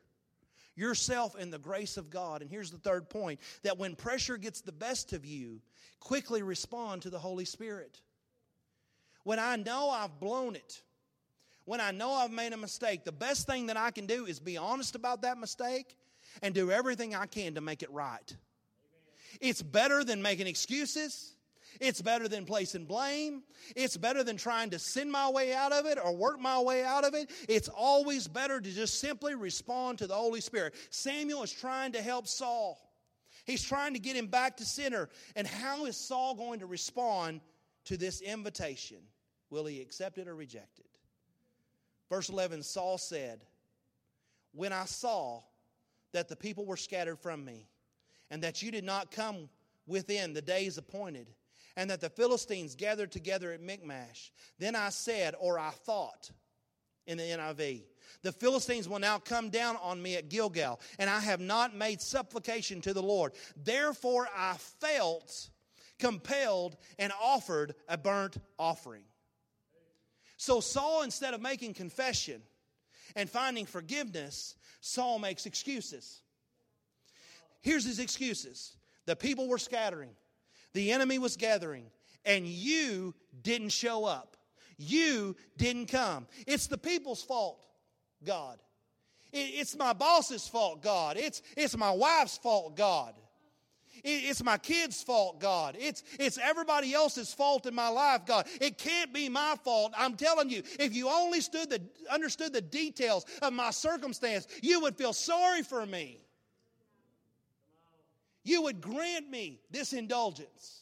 yourself 0.75 1.37
in 1.37 1.51
the 1.51 1.59
grace 1.59 1.95
of 1.95 2.09
God. 2.09 2.41
And 2.41 2.49
here's 2.49 2.71
the 2.71 2.79
third 2.79 3.07
point 3.07 3.39
that 3.61 3.77
when 3.77 3.95
pressure 3.95 4.35
gets 4.35 4.61
the 4.61 4.71
best 4.71 5.13
of 5.13 5.27
you, 5.27 5.61
quickly 5.99 6.41
respond 6.41 7.03
to 7.03 7.11
the 7.11 7.19
Holy 7.19 7.45
Spirit. 7.45 8.01
When 9.25 9.37
I 9.37 9.57
know 9.57 9.91
I've 9.91 10.19
blown 10.19 10.55
it, 10.55 10.81
when 11.65 11.81
I 11.81 11.91
know 11.91 12.11
I've 12.13 12.31
made 12.31 12.51
a 12.51 12.57
mistake, 12.57 13.05
the 13.05 13.11
best 13.11 13.45
thing 13.45 13.67
that 13.67 13.77
I 13.77 13.91
can 13.91 14.07
do 14.07 14.25
is 14.25 14.39
be 14.39 14.57
honest 14.57 14.95
about 14.95 15.21
that 15.21 15.37
mistake 15.37 15.95
and 16.41 16.51
do 16.55 16.71
everything 16.71 17.13
I 17.13 17.27
can 17.27 17.53
to 17.53 17.61
make 17.61 17.83
it 17.83 17.91
right. 17.91 18.35
It's 19.41 19.61
better 19.61 20.03
than 20.03 20.21
making 20.21 20.47
excuses. 20.47 21.33
It's 21.79 22.01
better 22.01 22.27
than 22.27 22.45
placing 22.45 22.85
blame. 22.85 23.43
It's 23.75 23.97
better 23.97 24.23
than 24.23 24.37
trying 24.37 24.69
to 24.71 24.79
send 24.79 25.11
my 25.11 25.29
way 25.29 25.53
out 25.53 25.71
of 25.71 25.85
it 25.85 25.97
or 26.03 26.15
work 26.15 26.39
my 26.39 26.59
way 26.59 26.83
out 26.83 27.03
of 27.03 27.13
it. 27.13 27.29
It's 27.49 27.69
always 27.69 28.27
better 28.27 28.61
to 28.61 28.71
just 28.71 28.99
simply 28.99 29.35
respond 29.35 29.97
to 29.99 30.07
the 30.07 30.13
Holy 30.13 30.41
Spirit. 30.41 30.75
Samuel 30.89 31.43
is 31.43 31.51
trying 31.51 31.91
to 31.93 32.01
help 32.01 32.27
Saul. 32.27 32.79
He's 33.45 33.63
trying 33.63 33.93
to 33.93 33.99
get 33.99 34.15
him 34.15 34.27
back 34.27 34.57
to 34.57 34.65
center. 34.65 35.09
And 35.35 35.47
how 35.47 35.85
is 35.85 35.97
Saul 35.97 36.35
going 36.35 36.59
to 36.59 36.65
respond 36.65 37.41
to 37.85 37.97
this 37.97 38.21
invitation? 38.21 38.97
Will 39.49 39.65
he 39.65 39.81
accept 39.81 40.17
it 40.17 40.27
or 40.27 40.35
reject 40.35 40.79
it? 40.79 40.99
Verse 42.09 42.29
11 42.29 42.63
Saul 42.63 42.97
said, 42.97 43.41
When 44.53 44.71
I 44.71 44.85
saw 44.85 45.41
that 46.11 46.29
the 46.29 46.35
people 46.35 46.65
were 46.65 46.77
scattered 46.77 47.19
from 47.19 47.43
me, 47.43 47.67
and 48.33 48.41
that 48.41 48.63
you 48.63 48.71
did 48.71 48.83
not 48.83 49.11
come 49.11 49.47
within 49.85 50.33
the 50.33 50.41
days 50.41 50.79
appointed, 50.79 51.27
and 51.77 51.87
that 51.91 52.01
the 52.01 52.09
Philistines 52.09 52.73
gathered 52.73 53.11
together 53.11 53.51
at 53.51 53.61
Michmash, 53.61 54.31
then 54.57 54.75
I 54.75 54.89
said, 54.89 55.35
or 55.39 55.59
I 55.59 55.69
thought, 55.69 56.31
in 57.05 57.19
the 57.19 57.23
NIV. 57.23 57.83
The 58.23 58.31
Philistines 58.31 58.89
will 58.89 58.97
now 58.97 59.19
come 59.19 59.51
down 59.51 59.77
on 59.83 60.01
me 60.01 60.15
at 60.15 60.29
Gilgal, 60.29 60.79
and 60.97 61.11
I 61.11 61.19
have 61.19 61.41
not 61.41 61.75
made 61.75 62.01
supplication 62.01 62.81
to 62.81 62.93
the 62.95 63.03
Lord. 63.03 63.33
Therefore, 63.55 64.27
I 64.35 64.55
felt 64.81 65.51
compelled 65.99 66.75
and 66.97 67.13
offered 67.21 67.75
a 67.87 67.99
burnt 67.99 68.37
offering. 68.57 69.03
So 70.37 70.59
Saul, 70.59 71.03
instead 71.03 71.35
of 71.35 71.41
making 71.41 71.75
confession 71.75 72.41
and 73.15 73.29
finding 73.29 73.67
forgiveness, 73.67 74.55
Saul 74.81 75.19
makes 75.19 75.45
excuses. 75.45 76.22
Here's 77.63 77.85
his 77.85 77.99
excuses 77.99 78.75
the 79.05 79.15
people 79.15 79.47
were 79.47 79.57
scattering, 79.57 80.11
the 80.73 80.91
enemy 80.91 81.17
was 81.17 81.35
gathering, 81.35 81.85
and 82.23 82.45
you 82.45 83.15
didn't 83.41 83.69
show 83.69 84.05
up. 84.05 84.37
You 84.77 85.35
didn't 85.57 85.87
come. 85.87 86.27
It's 86.45 86.67
the 86.67 86.77
people's 86.77 87.23
fault, 87.23 87.65
God. 88.23 88.59
It's 89.31 89.75
my 89.75 89.93
boss's 89.93 90.47
fault, 90.47 90.83
God. 90.83 91.17
It's, 91.17 91.41
it's 91.57 91.75
my 91.75 91.91
wife's 91.91 92.37
fault, 92.37 92.75
God. 92.75 93.15
It's 94.03 94.43
my 94.43 94.57
kids' 94.57 95.01
fault, 95.01 95.39
God. 95.39 95.77
It's, 95.79 96.03
it's 96.19 96.37
everybody 96.37 96.93
else's 96.93 97.33
fault 97.33 97.65
in 97.65 97.73
my 97.73 97.87
life, 97.87 98.25
God. 98.25 98.47
It 98.59 98.77
can't 98.77 99.13
be 99.13 99.29
my 99.29 99.55
fault. 99.63 99.93
I'm 99.97 100.15
telling 100.15 100.49
you, 100.49 100.63
if 100.79 100.93
you 100.93 101.07
only 101.07 101.39
stood 101.41 101.69
the, 101.69 101.81
understood 102.11 102.51
the 102.51 102.61
details 102.61 103.25
of 103.41 103.53
my 103.53 103.69
circumstance, 103.69 104.47
you 104.61 104.81
would 104.81 104.97
feel 104.97 105.13
sorry 105.13 105.63
for 105.63 105.85
me. 105.85 106.22
You 108.43 108.63
would 108.63 108.81
grant 108.81 109.29
me 109.29 109.59
this 109.71 109.93
indulgence. 109.93 110.81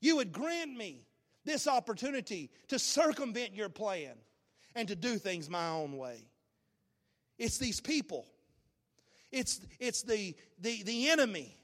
You 0.00 0.16
would 0.16 0.32
grant 0.32 0.76
me 0.76 1.06
this 1.44 1.68
opportunity 1.68 2.50
to 2.68 2.78
circumvent 2.78 3.54
your 3.54 3.68
plan 3.68 4.14
and 4.74 4.88
to 4.88 4.96
do 4.96 5.18
things 5.18 5.48
my 5.48 5.68
own 5.68 5.96
way. 5.96 6.26
It's 7.38 7.58
these 7.58 7.80
people. 7.80 8.26
It's, 9.30 9.60
it's 9.78 10.02
the, 10.02 10.34
the, 10.60 10.82
the 10.82 11.08
enemy 11.10 11.56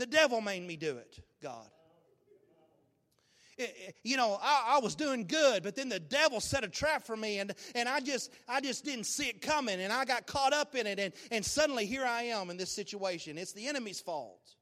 the 0.00 0.06
devil 0.06 0.40
made 0.40 0.62
me 0.62 0.76
do 0.76 0.96
it, 0.96 1.18
God. 1.42 1.68
You 4.02 4.16
know, 4.16 4.38
I, 4.40 4.76
I, 4.76 4.78
was 4.80 4.94
doing 4.94 5.26
good, 5.26 5.62
but 5.62 5.76
then 5.76 5.88
the 5.88 6.00
devil 6.00 6.40
set 6.40 6.64
a 6.64 6.68
trap 6.68 7.04
for 7.04 7.16
me, 7.16 7.38
and, 7.38 7.52
and 7.74 7.88
I 7.88 8.00
just 8.00 8.30
I 8.48 8.60
just 8.60 8.84
didn't 8.84 9.04
see 9.04 9.28
it 9.28 9.42
coming, 9.42 9.80
and 9.80 9.92
I 9.92 10.04
got 10.04 10.26
caught 10.26 10.52
up 10.52 10.74
in 10.74 10.86
it, 10.86 10.98
and, 10.98 11.12
and 11.30 11.44
suddenly 11.44 11.86
here 11.86 12.04
I 12.04 12.24
am 12.24 12.50
in 12.50 12.56
this 12.56 12.70
situation. 12.70 13.38
It's 13.38 13.52
the 13.52 13.66
enemy's 13.66 14.00
fault. 14.00 14.54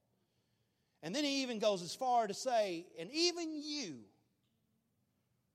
And 1.02 1.14
then 1.14 1.24
he 1.24 1.42
even 1.42 1.58
goes 1.58 1.82
as 1.82 1.94
far 1.94 2.26
to 2.26 2.34
say, 2.34 2.86
and 2.98 3.08
even 3.12 3.52
you 3.54 3.98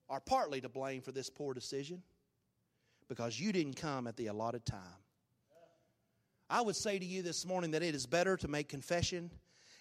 are 0.10 0.22
partly 0.22 0.62
to 0.62 0.70
blame 0.70 1.02
for 1.02 1.12
this 1.12 1.30
poor 1.30 1.54
decision 1.54 2.02
because 3.10 3.40
you 3.40 3.52
didn't 3.52 3.76
come 3.76 4.08
at 4.08 4.16
the 4.16 4.28
allotted 4.28 4.66
time. 4.66 4.80
I 6.50 6.62
would 6.62 6.76
say 6.76 7.00
to 7.00 7.06
you 7.06 7.24
this 7.24 7.46
morning 7.46 7.72
that 7.72 7.84
it 7.84 7.96
is 7.96 8.06
better 8.06 8.38
to 8.38 8.48
make 8.48 8.70
confession 8.70 9.32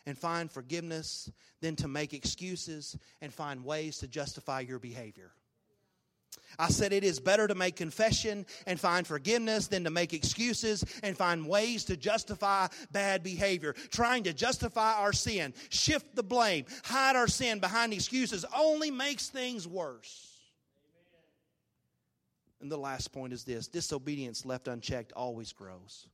and 0.07 0.19
find 0.19 0.51
forgiveness 0.51 1.31
than 1.61 1.77
to 1.77 1.89
make 1.89 2.13
excuses 2.13 2.97
and 3.21 3.33
find 3.33 3.65
ways 3.65 3.99
to 3.99 4.09
justify 4.09 4.61
your 4.61 4.79
behavior. 4.79 5.31
I 6.59 6.69
said 6.69 6.93
it 6.93 7.05
is 7.05 7.21
better 7.21 7.47
to 7.47 7.55
make 7.55 7.77
confession 7.77 8.47
and 8.67 8.79
find 8.79 9.07
forgiveness 9.07 9.69
than 9.69 9.85
to 9.85 9.91
make 9.91 10.13
excuses 10.13 10.85
and 11.03 11.17
find 11.17 11.47
ways 11.47 11.85
to 11.85 11.97
justify 11.97 12.69
bad 12.91 13.23
behavior. 13.23 13.75
Trying 13.91 14.25
to 14.25 14.33
justify 14.33 14.95
our 14.95 15.13
sin, 15.13 15.55
shift 15.69 16.15
the 16.15 16.23
blame, 16.23 16.67
hide 16.85 17.17
our 17.17 17.29
sin 17.29 17.59
behind 17.59 17.93
excuses 17.93 18.45
only 18.57 18.91
makes 18.91 19.29
things 19.29 19.67
worse. 19.67 20.29
And 22.61 22.71
the 22.71 22.79
last 22.79 23.13
point 23.13 23.33
is 23.33 23.45
this 23.45 23.67
disobedience 23.67 24.47
left 24.47 24.69
unchecked 24.69 25.13
always 25.13 25.53
grows. 25.53 26.07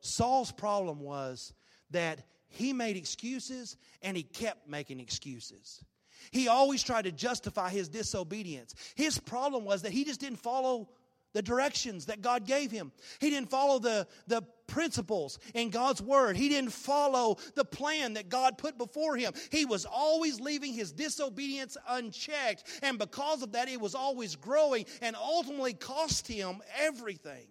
Saul's 0.00 0.50
problem 0.50 1.00
was 1.00 1.52
that 1.90 2.20
he 2.52 2.72
made 2.72 2.96
excuses 2.96 3.76
and 4.02 4.16
he 4.16 4.22
kept 4.22 4.68
making 4.68 5.00
excuses. 5.00 5.84
He 6.30 6.48
always 6.48 6.82
tried 6.82 7.02
to 7.02 7.12
justify 7.12 7.70
his 7.70 7.88
disobedience. 7.88 8.74
His 8.94 9.18
problem 9.18 9.64
was 9.64 9.82
that 9.82 9.92
he 9.92 10.04
just 10.04 10.20
didn't 10.20 10.38
follow 10.38 10.88
the 11.32 11.42
directions 11.42 12.06
that 12.06 12.20
God 12.20 12.46
gave 12.46 12.70
him. 12.70 12.92
He 13.18 13.30
didn't 13.30 13.50
follow 13.50 13.78
the, 13.78 14.06
the 14.26 14.42
principles 14.66 15.38
in 15.54 15.70
God's 15.70 16.02
word. 16.02 16.36
He 16.36 16.48
didn't 16.48 16.72
follow 16.72 17.38
the 17.54 17.64
plan 17.64 18.14
that 18.14 18.28
God 18.28 18.58
put 18.58 18.78
before 18.78 19.16
him. 19.16 19.32
He 19.50 19.64
was 19.64 19.84
always 19.84 20.40
leaving 20.40 20.72
his 20.72 20.92
disobedience 20.92 21.76
unchecked. 21.88 22.64
And 22.82 22.98
because 22.98 23.42
of 23.42 23.52
that, 23.52 23.68
it 23.68 23.80
was 23.80 23.94
always 23.94 24.36
growing 24.36 24.84
and 25.00 25.16
ultimately 25.16 25.72
cost 25.72 26.28
him 26.28 26.60
everything. 26.78 27.46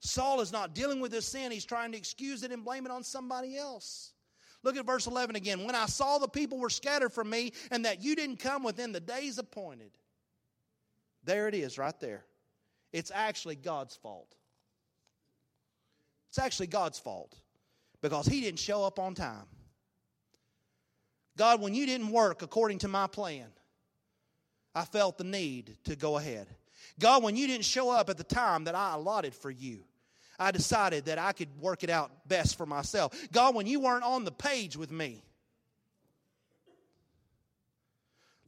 Saul 0.00 0.40
is 0.40 0.52
not 0.52 0.74
dealing 0.74 1.00
with 1.00 1.12
his 1.12 1.26
sin, 1.26 1.50
he's 1.50 1.64
trying 1.64 1.92
to 1.92 1.98
excuse 1.98 2.42
it 2.42 2.52
and 2.52 2.64
blame 2.64 2.86
it 2.86 2.92
on 2.92 3.02
somebody 3.02 3.56
else. 3.56 4.12
Look 4.62 4.76
at 4.76 4.86
verse 4.86 5.06
11 5.06 5.36
again. 5.36 5.64
When 5.64 5.74
I 5.74 5.86
saw 5.86 6.18
the 6.18 6.28
people 6.28 6.58
were 6.58 6.70
scattered 6.70 7.12
from 7.12 7.30
me 7.30 7.52
and 7.70 7.84
that 7.84 8.02
you 8.02 8.16
didn't 8.16 8.38
come 8.38 8.62
within 8.62 8.92
the 8.92 9.00
days 9.00 9.38
appointed. 9.38 9.90
There 11.24 11.48
it 11.48 11.54
is, 11.54 11.78
right 11.78 11.98
there. 12.00 12.24
It's 12.92 13.12
actually 13.14 13.56
God's 13.56 13.94
fault. 13.96 14.34
It's 16.28 16.38
actually 16.38 16.68
God's 16.68 16.98
fault 16.98 17.34
because 18.00 18.26
He 18.26 18.40
didn't 18.40 18.58
show 18.58 18.84
up 18.84 18.98
on 18.98 19.14
time. 19.14 19.46
God, 21.36 21.60
when 21.60 21.74
you 21.74 21.86
didn't 21.86 22.10
work 22.10 22.42
according 22.42 22.78
to 22.78 22.88
my 22.88 23.06
plan, 23.06 23.46
I 24.74 24.84
felt 24.84 25.18
the 25.18 25.24
need 25.24 25.76
to 25.84 25.96
go 25.96 26.18
ahead. 26.18 26.48
God, 26.98 27.22
when 27.22 27.36
you 27.36 27.46
didn't 27.46 27.64
show 27.64 27.90
up 27.90 28.10
at 28.10 28.16
the 28.16 28.24
time 28.24 28.64
that 28.64 28.74
I 28.74 28.94
allotted 28.94 29.34
for 29.34 29.50
you, 29.50 29.84
I 30.38 30.50
decided 30.50 31.06
that 31.06 31.18
I 31.18 31.32
could 31.32 31.48
work 31.60 31.82
it 31.82 31.90
out 31.90 32.10
best 32.26 32.56
for 32.56 32.66
myself. 32.66 33.12
God, 33.32 33.54
when 33.54 33.66
you 33.66 33.80
weren't 33.80 34.04
on 34.04 34.24
the 34.24 34.32
page 34.32 34.76
with 34.76 34.90
me, 34.90 35.24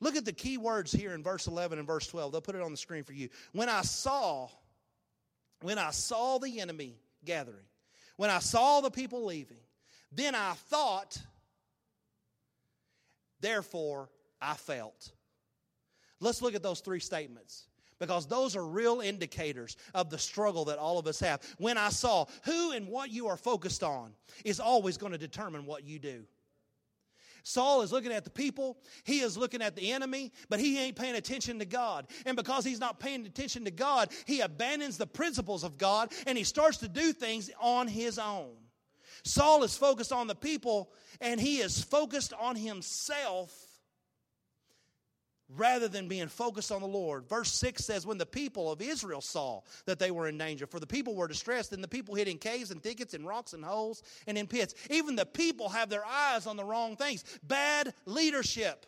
Look 0.01 0.17
at 0.17 0.25
the 0.25 0.33
key 0.33 0.57
words 0.57 0.91
here 0.93 1.13
in 1.13 1.23
verse 1.23 1.47
11 1.47 1.79
and 1.79 1.87
verse 1.87 2.07
12. 2.07 2.33
They'll 2.33 2.41
put 2.41 2.55
it 2.55 2.63
on 2.63 2.71
the 2.71 2.77
screen 2.77 3.05
for 3.05 3.13
you. 3.13 3.29
When 3.53 3.69
I 3.69 3.83
saw, 3.83 4.49
when 5.61 5.79
I 5.79 5.91
saw 5.91 6.39
the 6.39 6.61
enemy 6.61 6.97
gathering, 7.25 7.67
when 8.17 8.31
I 8.31 8.39
saw 8.39 8.81
the 8.81 8.91
people 8.91 9.27
leaving, 9.27 9.59
then 10.11 10.35
I 10.35 10.55
thought, 10.55 11.19
therefore 13.41 14.09
I 14.41 14.55
felt. 14.55 15.13
Let's 16.19 16.41
look 16.41 16.55
at 16.55 16.63
those 16.63 16.81
three 16.81 17.01
statements 17.01 17.67
because 18.01 18.27
those 18.27 18.57
are 18.57 18.67
real 18.67 19.01
indicators 19.01 19.77
of 19.95 20.11
the 20.11 20.19
struggle 20.19 20.65
that 20.65 20.79
all 20.79 20.99
of 20.99 21.07
us 21.07 21.21
have. 21.21 21.41
When 21.59 21.79
I 21.79 21.91
saw 21.91 22.27
who 22.45 22.73
and 22.73 22.89
what 22.89 23.11
you 23.11 23.29
are 23.29 23.37
focused 23.37 23.85
on 23.85 24.13
is 24.45 24.59
always 24.59 24.97
going 24.97 25.13
to 25.13 25.19
determine 25.19 25.67
what 25.67 25.85
you 25.85 26.01
do. 26.01 26.25
Saul 27.43 27.83
is 27.83 27.93
looking 27.93 28.13
at 28.13 28.25
the 28.25 28.31
people, 28.31 28.79
he 29.05 29.21
is 29.21 29.37
looking 29.37 29.63
at 29.63 29.75
the 29.75 29.93
enemy, 29.93 30.33
but 30.49 30.61
he 30.61 30.79
ain't 30.79 30.97
paying 30.97 31.15
attention 31.15 31.59
to 31.61 31.65
God. 31.65 32.07
And 32.27 32.37
because 32.37 32.65
he's 32.65 32.81
not 32.81 33.01
paying 33.01 33.25
attention 33.25 33.65
to 33.65 33.71
God, 33.71 34.11
he 34.27 34.41
abandons 34.41 34.99
the 34.99 35.07
principles 35.07 35.65
of 35.65 35.79
God 35.79 36.13
and 36.27 36.37
he 36.37 36.45
starts 36.45 36.79
to 36.79 36.89
do 36.89 37.13
things 37.13 37.51
on 37.61 37.89
his 37.89 38.19
own. 38.19 38.51
Saul 39.25 39.63
is 39.65 39.77
focused 39.77 40.13
on 40.13 40.27
the 40.27 40.35
people 40.35 40.91
and 41.21 41.41
he 41.41 41.59
is 41.59 41.83
focused 41.83 42.33
on 42.39 42.57
himself 42.57 43.70
rather 45.57 45.89
than 45.89 46.09
being 46.09 46.29
focused 46.29 46.71
on 46.71 46.81
the 46.81 46.87
Lord. 46.87 47.29
Verse 47.29 47.53
6 47.53 47.85
says, 47.85 48.07
When 48.07 48.19
the 48.19 48.27
people 48.27 48.71
of 48.71 48.81
Israel 48.81 49.21
saw 49.21 49.63
that 49.87 49.99
they 49.99 50.11
were 50.11 50.29
in 50.29 50.39
danger, 50.39 50.67
for 50.67 50.81
the 50.81 50.87
people 50.87 51.15
were 51.15 51.29
distressed, 51.29 51.73
and 51.73 51.83
the 51.83 51.89
people 51.89 52.15
hid 52.15 52.29
in 52.29 52.39
caves 52.39 52.71
and 52.71 52.83
thickets 52.83 53.15
and 53.15 53.27
rocks 53.27 53.53
and 53.53 53.65
holes 53.65 54.03
and 54.27 54.39
in 54.39 54.47
pits. 54.47 54.75
Even 54.91 55.17
the 55.17 55.27
people 55.27 55.69
have 55.69 55.89
their 55.89 56.05
eyes 56.05 56.47
on 56.47 56.57
the 56.57 56.65
wrong 56.65 56.97
things. 56.97 57.25
Bad 57.43 57.95
leadership. 58.07 58.87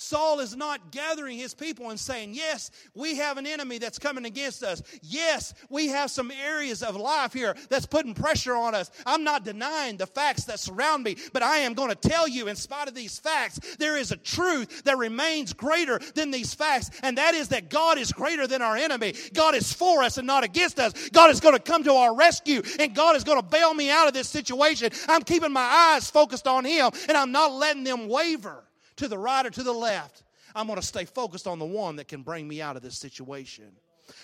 Saul 0.00 0.38
is 0.38 0.54
not 0.54 0.92
gathering 0.92 1.36
his 1.38 1.54
people 1.54 1.90
and 1.90 1.98
saying, 1.98 2.32
Yes, 2.32 2.70
we 2.94 3.16
have 3.16 3.36
an 3.36 3.48
enemy 3.48 3.78
that's 3.78 3.98
coming 3.98 4.26
against 4.26 4.62
us. 4.62 4.80
Yes, 5.02 5.54
we 5.70 5.88
have 5.88 6.08
some 6.08 6.30
areas 6.30 6.84
of 6.84 6.94
life 6.94 7.32
here 7.32 7.56
that's 7.68 7.84
putting 7.84 8.14
pressure 8.14 8.54
on 8.54 8.76
us. 8.76 8.92
I'm 9.04 9.24
not 9.24 9.44
denying 9.44 9.96
the 9.96 10.06
facts 10.06 10.44
that 10.44 10.60
surround 10.60 11.02
me, 11.02 11.16
but 11.32 11.42
I 11.42 11.58
am 11.58 11.74
going 11.74 11.88
to 11.88 11.96
tell 11.96 12.28
you, 12.28 12.46
in 12.46 12.54
spite 12.54 12.86
of 12.86 12.94
these 12.94 13.18
facts, 13.18 13.58
there 13.78 13.96
is 13.96 14.12
a 14.12 14.16
truth 14.16 14.84
that 14.84 14.98
remains 14.98 15.52
greater 15.52 15.98
than 16.14 16.30
these 16.30 16.54
facts, 16.54 16.92
and 17.02 17.18
that 17.18 17.34
is 17.34 17.48
that 17.48 17.68
God 17.68 17.98
is 17.98 18.12
greater 18.12 18.46
than 18.46 18.62
our 18.62 18.76
enemy. 18.76 19.14
God 19.34 19.56
is 19.56 19.72
for 19.72 20.04
us 20.04 20.16
and 20.16 20.28
not 20.28 20.44
against 20.44 20.78
us. 20.78 21.08
God 21.08 21.30
is 21.30 21.40
going 21.40 21.56
to 21.56 21.60
come 21.60 21.82
to 21.82 21.94
our 21.94 22.14
rescue, 22.14 22.62
and 22.78 22.94
God 22.94 23.16
is 23.16 23.24
going 23.24 23.40
to 23.42 23.46
bail 23.46 23.74
me 23.74 23.90
out 23.90 24.06
of 24.06 24.14
this 24.14 24.28
situation. 24.28 24.90
I'm 25.08 25.22
keeping 25.22 25.52
my 25.52 25.60
eyes 25.96 26.08
focused 26.08 26.46
on 26.46 26.64
Him, 26.64 26.92
and 27.08 27.16
I'm 27.16 27.32
not 27.32 27.50
letting 27.52 27.82
them 27.82 28.06
waver 28.06 28.62
to 28.98 29.08
the 29.08 29.18
right 29.18 29.44
or 29.44 29.50
to 29.50 29.62
the 29.62 29.72
left. 29.72 30.22
I'm 30.54 30.66
going 30.66 30.80
to 30.80 30.86
stay 30.86 31.04
focused 31.04 31.46
on 31.46 31.58
the 31.58 31.64
one 31.66 31.96
that 31.96 32.08
can 32.08 32.22
bring 32.22 32.46
me 32.46 32.62
out 32.62 32.76
of 32.76 32.82
this 32.82 32.96
situation. 32.96 33.72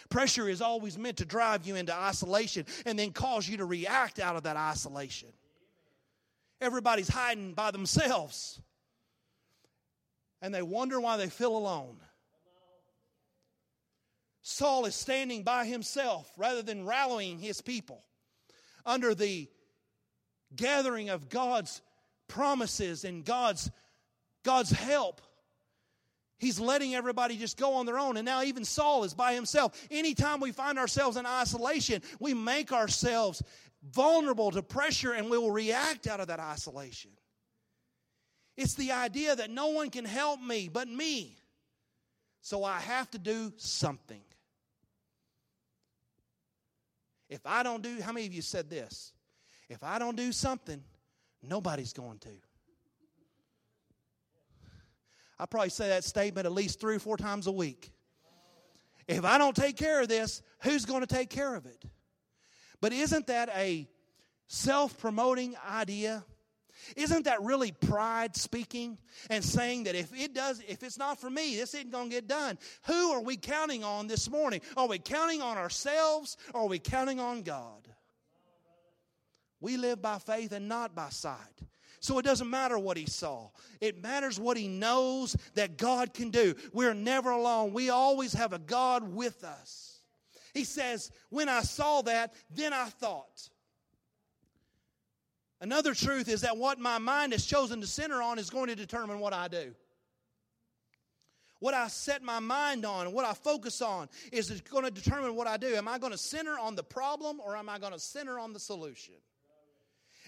Pressure 0.09 0.49
is 0.49 0.61
always 0.61 0.97
meant 0.97 1.19
to 1.19 1.25
drive 1.25 1.67
you 1.67 1.77
into 1.77 1.95
isolation 1.95 2.65
and 2.87 2.99
then 2.99 3.13
cause 3.13 3.49
you 3.49 3.59
to 3.59 3.65
react 3.65 4.19
out 4.19 4.37
of 4.37 4.45
that 4.45 4.57
isolation. 4.57 5.29
Everybody's 6.61 7.09
hiding 7.09 7.53
by 7.53 7.71
themselves 7.71 8.61
and 10.41 10.55
they 10.55 10.63
wonder 10.63 11.01
why 11.01 11.17
they 11.17 11.29
feel 11.29 11.57
alone. 11.57 11.97
Saul 14.43 14.85
is 14.85 14.95
standing 14.95 15.43
by 15.43 15.65
himself 15.65 16.31
rather 16.37 16.63
than 16.63 16.85
rallying 16.85 17.39
his 17.39 17.63
people 17.63 18.05
under 18.85 19.15
the 19.15 19.49
gathering 20.55 21.09
of 21.09 21.31
God's 21.31 21.81
promises 22.29 23.05
and 23.05 23.25
God's 23.25 23.71
God's 24.45 24.71
help. 24.71 25.21
He's 26.39 26.61
letting 26.61 26.95
everybody 26.95 27.37
just 27.37 27.57
go 27.57 27.75
on 27.75 27.87
their 27.87 27.99
own. 27.99 28.17
And 28.17 28.27
now 28.27 28.43
even 28.43 28.65
Saul 28.65 29.05
is 29.05 29.15
by 29.15 29.35
himself. 29.35 29.81
Anytime 29.91 30.41
we 30.41 30.53
find 30.53 30.79
ourselves 30.79 31.17
in 31.17 31.27
isolation, 31.27 32.03
we 32.21 32.35
make 32.35 32.73
ourselves 32.73 33.43
vulnerable 33.93 34.51
to 34.51 34.63
pressure 34.63 35.13
and 35.13 35.31
we 35.31 35.39
will 35.39 35.51
react 35.51 36.07
out 36.07 36.21
of 36.21 36.29
that 36.29 36.41
isolation. 36.41 37.11
It's 38.57 38.75
the 38.75 38.93
idea 38.93 39.35
that 39.35 39.51
no 39.51 39.69
one 39.69 39.91
can 39.91 40.05
help 40.05 40.41
me 40.41 40.69
but 40.73 40.87
me. 40.87 41.37
So 42.41 42.63
I 42.63 42.79
have 42.79 43.11
to 43.13 43.19
do 43.19 43.53
something. 43.57 44.21
If 47.29 47.47
I 47.47 47.63
don't 47.63 47.83
do, 47.83 48.01
how 48.03 48.13
many 48.13 48.27
of 48.27 48.35
you 48.35 48.43
said 48.43 48.69
this? 48.69 49.13
If 49.69 49.83
I 49.83 49.99
don't 49.99 50.17
do 50.17 50.31
something, 50.31 50.83
nobody's 51.43 51.93
going 51.93 52.19
to. 52.19 52.29
I 55.39 55.47
probably 55.47 55.71
say 55.71 55.89
that 55.89 56.05
statement 56.05 56.47
at 56.47 56.53
least 56.53 56.81
three 56.81 56.97
or 56.97 57.01
four 57.01 57.17
times 57.17 57.47
a 57.47 57.53
week. 57.53 57.91
If 59.07 59.25
I 59.25 59.39
don't 59.39 59.57
take 59.57 59.77
care 59.77 60.01
of 60.01 60.09
this, 60.09 60.43
who's 60.63 60.85
going 60.85 61.01
to 61.01 61.07
take 61.07 61.29
care 61.29 61.55
of 61.55 61.67
it? 61.67 61.85
But 62.81 62.93
isn't 62.93 63.27
that 63.27 63.51
a 63.55 63.89
self 64.47 64.99
promoting 64.99 65.57
idea? 65.69 66.25
Isn't 66.97 67.25
that 67.25 67.43
really 67.43 67.73
pride 67.73 68.37
speaking 68.37 68.99
and 69.31 69.43
saying 69.45 69.85
that 69.85 69.95
if 69.95 70.13
it 70.13 70.35
does, 70.35 70.63
if 70.69 70.83
it's 70.83 70.99
not 70.99 71.21
for 71.21 71.31
me, 71.31 71.57
this 71.57 71.75
isn't 71.75 71.91
going 71.91 72.11
to 72.11 72.15
get 72.15 72.27
done? 72.27 72.59
Who 72.87 73.13
are 73.13 73.23
we 73.23 73.37
counting 73.37 73.85
on 73.85 74.07
this 74.07 74.29
morning? 74.31 74.61
Are 74.77 74.89
we 74.89 74.99
counting 74.99 75.41
on 75.41 75.57
ourselves 75.57 76.37
or 76.53 76.63
are 76.63 76.69
we 76.69 76.79
counting 76.79 77.21
on 77.21 77.43
God? 77.43 77.89
We 79.61 79.77
live 79.77 80.03
by 80.03 80.19
faith 80.19 80.53
and 80.53 80.69
not 80.69 80.95
by 80.95 81.09
sight. 81.09 81.39
So 82.05 82.19
it 82.19 82.23
doesn't 82.27 82.51
matter 82.51 82.79
what 82.79 82.99
he 82.99 83.07
saw. 83.07 83.49
It 83.81 84.03
matters 84.03 84.39
what 84.39 84.59
he 84.59 84.69
knows 84.69 85.35
that 85.55 85.79
God 85.79 86.13
can 86.13 86.29
do. 86.29 86.55
We're 86.75 86.93
never 86.93 87.31
alone. 87.31 87.73
We 87.73 87.89
always 87.89 88.35
have 88.35 88.53
a 88.53 88.59
God 88.59 89.15
with 89.15 89.43
us. 89.43 90.01
He 90.53 90.65
says, 90.65 91.11
When 91.31 91.49
I 91.49 91.63
saw 91.63 92.03
that, 92.03 92.35
then 92.51 92.75
I 92.75 92.91
thought. 92.91 93.49
Another 95.63 95.95
truth 95.95 96.29
is 96.29 96.43
that 96.43 96.59
what 96.59 96.79
my 96.79 96.99
mind 96.99 97.33
has 97.33 97.47
chosen 97.47 97.81
to 97.81 97.87
center 97.87 98.21
on 98.21 98.39
is 98.39 98.51
going 98.51 98.67
to 98.67 98.77
determine 98.77 99.19
what 99.19 99.33
I 99.33 99.49
do. 99.49 99.75
What 101.61 101.73
I 101.73 101.89
set 101.89 102.23
my 102.23 102.39
mind 102.39 102.85
on, 102.85 103.15
what 103.15 103.25
I 103.25 103.33
focus 103.33 103.81
on, 103.81 104.11
is 104.31 104.51
going 104.61 104.85
to 104.85 104.91
determine 104.91 105.37
what 105.37 105.47
I 105.47 105.57
do. 105.57 105.75
Am 105.75 105.89
I 105.89 105.99
going 105.99 106.13
to 106.13 106.19
center 106.19 106.59
on 106.59 106.75
the 106.75 106.85
problem 106.85 107.41
or 107.41 107.57
am 107.57 107.71
I 107.71 107.79
going 107.79 107.95
to 107.95 107.99
center 107.99 108.39
on 108.39 108.53
the 108.53 108.61
solution? 108.61 109.15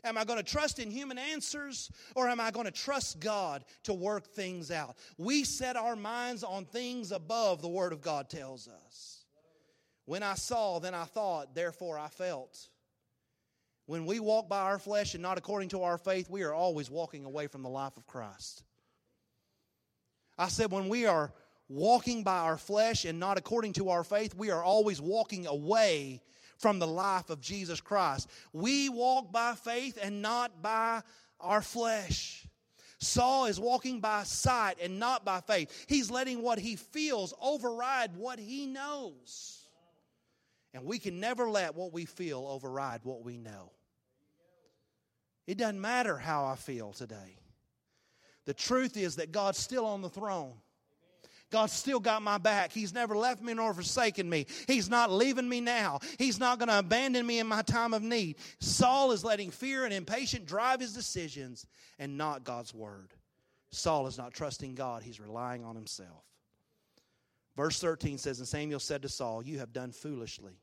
Am 0.04 0.18
I 0.18 0.24
going 0.24 0.38
to 0.38 0.44
trust 0.44 0.78
in 0.78 0.90
human 0.90 1.18
answers 1.18 1.90
or 2.14 2.28
am 2.28 2.40
I 2.40 2.50
going 2.50 2.66
to 2.66 2.72
trust 2.72 3.20
God 3.20 3.64
to 3.84 3.94
work 3.94 4.26
things 4.26 4.70
out? 4.70 4.96
We 5.18 5.44
set 5.44 5.76
our 5.76 5.96
minds 5.96 6.44
on 6.44 6.64
things 6.64 7.12
above, 7.12 7.62
the 7.62 7.68
Word 7.68 7.92
of 7.92 8.00
God 8.00 8.28
tells 8.28 8.68
us. 8.68 9.24
When 10.04 10.22
I 10.22 10.34
saw, 10.34 10.78
then 10.78 10.94
I 10.94 11.04
thought, 11.04 11.54
therefore 11.54 11.98
I 11.98 12.08
felt. 12.08 12.68
When 13.86 14.06
we 14.06 14.20
walk 14.20 14.48
by 14.48 14.60
our 14.60 14.78
flesh 14.78 15.14
and 15.14 15.22
not 15.22 15.38
according 15.38 15.70
to 15.70 15.82
our 15.82 15.98
faith, 15.98 16.28
we 16.28 16.42
are 16.42 16.54
always 16.54 16.90
walking 16.90 17.24
away 17.24 17.46
from 17.46 17.62
the 17.62 17.68
life 17.68 17.96
of 17.96 18.06
Christ. 18.06 18.64
I 20.38 20.48
said, 20.48 20.70
when 20.70 20.88
we 20.88 21.06
are 21.06 21.32
walking 21.68 22.22
by 22.22 22.38
our 22.38 22.58
flesh 22.58 23.04
and 23.04 23.18
not 23.18 23.38
according 23.38 23.72
to 23.74 23.88
our 23.88 24.04
faith, 24.04 24.34
we 24.34 24.50
are 24.50 24.62
always 24.62 25.00
walking 25.00 25.46
away 25.46 26.22
from 26.58 26.78
the 26.78 26.86
life 26.86 27.30
of 27.30 27.40
Jesus 27.40 27.80
Christ. 27.80 28.28
We 28.52 28.88
walk 28.88 29.32
by 29.32 29.54
faith 29.54 29.98
and 30.00 30.22
not 30.22 30.62
by 30.62 31.02
our 31.40 31.62
flesh. 31.62 32.46
Saul 32.98 33.46
is 33.46 33.60
walking 33.60 34.00
by 34.00 34.22
sight 34.22 34.76
and 34.80 34.98
not 34.98 35.24
by 35.24 35.40
faith. 35.40 35.84
He's 35.86 36.10
letting 36.10 36.42
what 36.42 36.58
he 36.58 36.76
feels 36.76 37.34
override 37.40 38.16
what 38.16 38.38
he 38.38 38.66
knows. 38.66 39.62
And 40.72 40.84
we 40.84 40.98
can 40.98 41.20
never 41.20 41.48
let 41.48 41.74
what 41.74 41.92
we 41.92 42.04
feel 42.04 42.46
override 42.46 43.00
what 43.04 43.22
we 43.22 43.36
know. 43.36 43.72
It 45.46 45.58
doesn't 45.58 45.80
matter 45.80 46.16
how 46.18 46.46
I 46.46 46.56
feel 46.56 46.92
today. 46.92 47.38
The 48.46 48.54
truth 48.54 48.96
is 48.96 49.16
that 49.16 49.32
God's 49.32 49.58
still 49.58 49.86
on 49.86 50.02
the 50.02 50.08
throne. 50.08 50.54
God's 51.50 51.72
still 51.72 52.00
got 52.00 52.22
my 52.22 52.38
back. 52.38 52.72
He's 52.72 52.92
never 52.92 53.16
left 53.16 53.42
me 53.42 53.54
nor 53.54 53.72
forsaken 53.72 54.28
me. 54.28 54.46
He's 54.66 54.90
not 54.90 55.12
leaving 55.12 55.48
me 55.48 55.60
now. 55.60 56.00
He's 56.18 56.40
not 56.40 56.58
going 56.58 56.68
to 56.68 56.80
abandon 56.80 57.24
me 57.26 57.38
in 57.38 57.46
my 57.46 57.62
time 57.62 57.94
of 57.94 58.02
need. 58.02 58.36
Saul 58.58 59.12
is 59.12 59.24
letting 59.24 59.50
fear 59.50 59.84
and 59.84 59.94
impatience 59.94 60.44
drive 60.44 60.80
his 60.80 60.92
decisions 60.92 61.66
and 61.98 62.18
not 62.18 62.44
God's 62.44 62.74
word. 62.74 63.14
Saul 63.70 64.06
is 64.06 64.18
not 64.18 64.32
trusting 64.32 64.74
God, 64.74 65.02
he's 65.02 65.20
relying 65.20 65.64
on 65.64 65.74
himself. 65.74 66.24
Verse 67.56 67.80
13 67.80 68.18
says, 68.18 68.38
And 68.38 68.48
Samuel 68.48 68.80
said 68.80 69.02
to 69.02 69.08
Saul, 69.08 69.42
You 69.42 69.58
have 69.58 69.72
done 69.72 69.92
foolishly. 69.92 70.60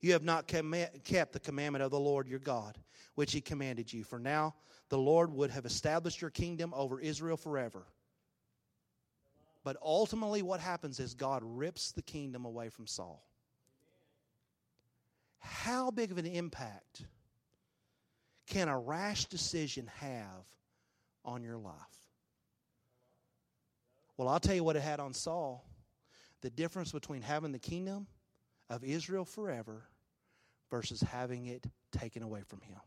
You 0.00 0.12
have 0.12 0.24
not 0.24 0.46
kept 0.46 1.32
the 1.32 1.40
commandment 1.40 1.84
of 1.84 1.90
the 1.90 2.00
Lord 2.00 2.26
your 2.26 2.38
God, 2.38 2.78
which 3.14 3.32
he 3.32 3.40
commanded 3.40 3.92
you. 3.92 4.02
For 4.02 4.18
now 4.18 4.54
the 4.88 4.98
Lord 4.98 5.32
would 5.32 5.50
have 5.50 5.66
established 5.66 6.20
your 6.20 6.30
kingdom 6.30 6.72
over 6.74 6.98
Israel 6.98 7.36
forever. 7.36 7.86
But 9.62 9.76
ultimately, 9.82 10.42
what 10.42 10.60
happens 10.60 11.00
is 11.00 11.14
God 11.14 11.42
rips 11.44 11.92
the 11.92 12.02
kingdom 12.02 12.44
away 12.44 12.70
from 12.70 12.86
Saul. 12.86 13.22
How 15.38 15.90
big 15.90 16.10
of 16.10 16.18
an 16.18 16.26
impact 16.26 17.02
can 18.46 18.68
a 18.68 18.78
rash 18.78 19.26
decision 19.26 19.90
have 19.98 20.46
on 21.24 21.42
your 21.42 21.58
life? 21.58 21.74
Well, 24.16 24.28
I'll 24.28 24.40
tell 24.40 24.54
you 24.54 24.64
what 24.64 24.76
it 24.76 24.82
had 24.82 25.00
on 25.00 25.14
Saul 25.14 25.64
the 26.42 26.50
difference 26.50 26.92
between 26.92 27.22
having 27.22 27.52
the 27.52 27.58
kingdom 27.58 28.06
of 28.70 28.82
Israel 28.84 29.24
forever 29.24 29.84
versus 30.70 31.00
having 31.00 31.46
it 31.46 31.66
taken 31.92 32.22
away 32.22 32.42
from 32.46 32.60
him. 32.62 32.78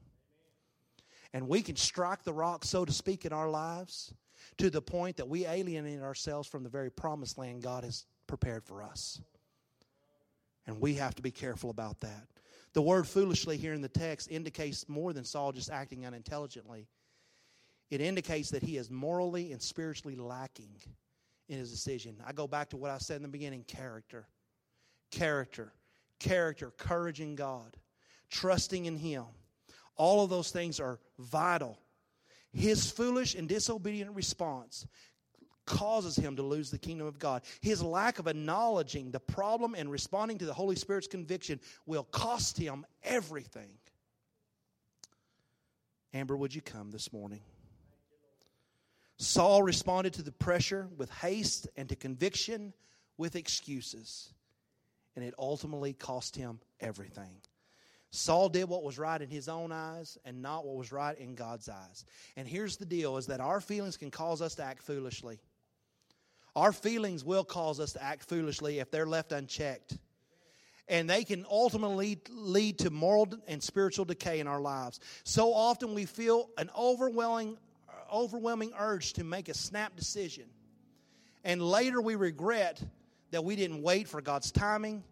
And 1.33 1.47
we 1.47 1.62
can 1.62 1.75
strike 1.75 2.23
the 2.23 2.33
rock, 2.33 2.65
so 2.65 2.86
to 2.86 2.91
speak, 2.91 3.25
in 3.25 3.33
our 3.33 3.49
lives 3.49 4.13
to 4.58 4.69
the 4.69 4.82
point 4.82 5.17
that 5.17 5.27
we 5.27 5.45
alienate 5.45 6.01
ourselves 6.01 6.47
from 6.47 6.63
the 6.63 6.69
very 6.69 6.91
promised 6.91 7.38
land 7.38 7.62
God 7.62 7.84
has 7.84 8.06
prepared 8.27 8.63
for 8.63 8.84
us. 8.84 9.21
And 10.65 10.79
we 10.79 10.95
have 10.95 11.15
to 11.15 11.21
be 11.21 11.32
careful 11.32 11.69
about 11.69 11.99
that. 12.01 12.27
The 12.73 12.82
word 12.82 13.08
foolishly 13.08 13.58
here 13.58 13.73
in 13.73 13.82
the 13.82 13.89
text 13.89 14.32
indicates 14.32 14.88
more 14.89 15.13
than 15.13 15.25
Saul 15.25 15.51
just 15.51 15.69
acting 15.69 16.06
unintelligently. 16.06 16.88
It 17.89 18.01
indicates 18.01 18.49
that 18.49 18.63
he 18.63 18.77
is 18.77 18.89
morally 18.89 19.51
and 19.51 19.62
spiritually 19.62 20.15
lacking 20.15 20.82
in 21.49 21.60
his 21.60 21.69
decision. 21.69 22.15
I 22.25 22.32
go 22.32 22.47
back 22.47 22.69
to 22.69 22.77
what 22.77 22.89
I 22.89 22.97
said 22.97 23.17
in 23.17 23.23
the 23.23 23.27
beginning 23.27 23.63
character. 23.63 24.27
Character. 25.12 25.73
Character, 26.23 26.71
courage 26.77 27.19
in 27.19 27.36
God, 27.36 27.75
trusting 28.29 28.86
in 28.86 28.95
Him. 28.95 29.25
All 29.97 30.23
of 30.23 30.29
those 30.29 30.51
things 30.51 30.79
are 30.79 30.99
vital 31.19 31.77
his 32.54 32.89
foolish 32.89 33.36
and 33.36 33.50
disobedient 33.50 34.16
response 34.16 34.86
causes 35.66 36.16
him 36.16 36.36
to 36.36 36.44
lose 36.44 36.70
the 36.72 36.78
kingdom 36.78 37.08
of 37.08 37.20
God. 37.20 37.42
His 37.62 37.82
lack 37.82 38.20
of 38.20 38.28
acknowledging 38.28 39.12
the 39.12 39.20
problem 39.20 39.76
and 39.76 39.89
responding 39.89 40.38
to 40.39 40.46
the 40.46 40.54
Holy 40.54 40.76
Spirit's 40.76 41.08
conviction 41.08 41.60
will 41.86 42.04
cost 42.04 42.58
him 42.58 42.86
everything. 43.04 43.70
Amber, 46.13 46.38
would 46.38 46.54
you 46.54 46.62
come 46.62 46.92
this 46.92 47.12
morning? 47.12 47.42
Saul 49.18 49.63
responded 49.63 50.13
to 50.13 50.22
the 50.22 50.32
pressure 50.32 50.88
with 50.98 51.10
haste 51.10 51.68
and 51.76 51.88
to 51.89 51.96
conviction 51.96 52.74
with 53.18 53.36
excuses, 53.36 54.34
and 55.16 55.24
it 55.24 55.34
ultimately 55.39 55.94
cost 55.94 56.36
him 56.36 56.60
everything. 56.80 57.38
Saul 58.15 58.47
did 58.47 58.69
what 58.69 58.84
was 58.84 58.99
right 58.99 59.19
in 59.19 59.28
his 59.28 59.49
own 59.49 59.71
eyes 59.71 60.19
and 60.23 60.43
not 60.43 60.67
what 60.67 60.76
was 60.76 60.91
right 60.91 61.17
in 61.17 61.34
God's 61.34 61.67
eyes. 61.67 62.06
And 62.38 62.47
here's 62.47 62.78
the 62.78 62.86
deal 62.86 63.17
is 63.17 63.26
that 63.26 63.39
our 63.39 63.60
feelings 63.60 63.97
can 63.97 64.12
cause 64.12 64.39
us 64.39 64.54
to 64.56 64.63
act 64.63 64.84
foolishly. 64.84 65.39
Our 66.56 66.71
feelings 66.71 67.26
will 67.26 67.43
cause 67.43 67.80
us 67.80 67.93
to 67.93 68.04
act 68.04 68.30
foolishly 68.30 68.78
if 68.78 68.91
they're 68.91 69.08
left 69.08 69.32
unchecked. 69.32 69.97
And 70.88 71.10
they 71.10 71.23
can 71.23 71.43
ultimately 71.49 72.19
lead 72.30 72.78
to 72.80 72.91
moral 72.91 73.30
and 73.47 73.63
spiritual 73.63 74.06
decay 74.06 74.39
in 74.39 74.45
our 74.45 74.62
lives. 74.62 74.99
So 75.23 75.52
often 75.52 75.95
we 75.95 76.06
feel 76.06 76.52
an 76.60 76.69
overwhelming 76.78 77.58
overwhelming 78.12 78.73
urge 78.78 79.13
to 79.13 79.23
make 79.23 79.49
a 79.49 79.56
snap 79.56 79.95
decision. 79.95 80.45
And 81.43 81.60
later 81.63 81.99
we 81.99 82.13
regret 82.13 82.80
that 83.32 83.43
we 83.43 83.56
didn't 83.56 83.82
wait 83.82 84.08
for 84.08 84.21
God's 84.21 84.52
timing 84.52 85.04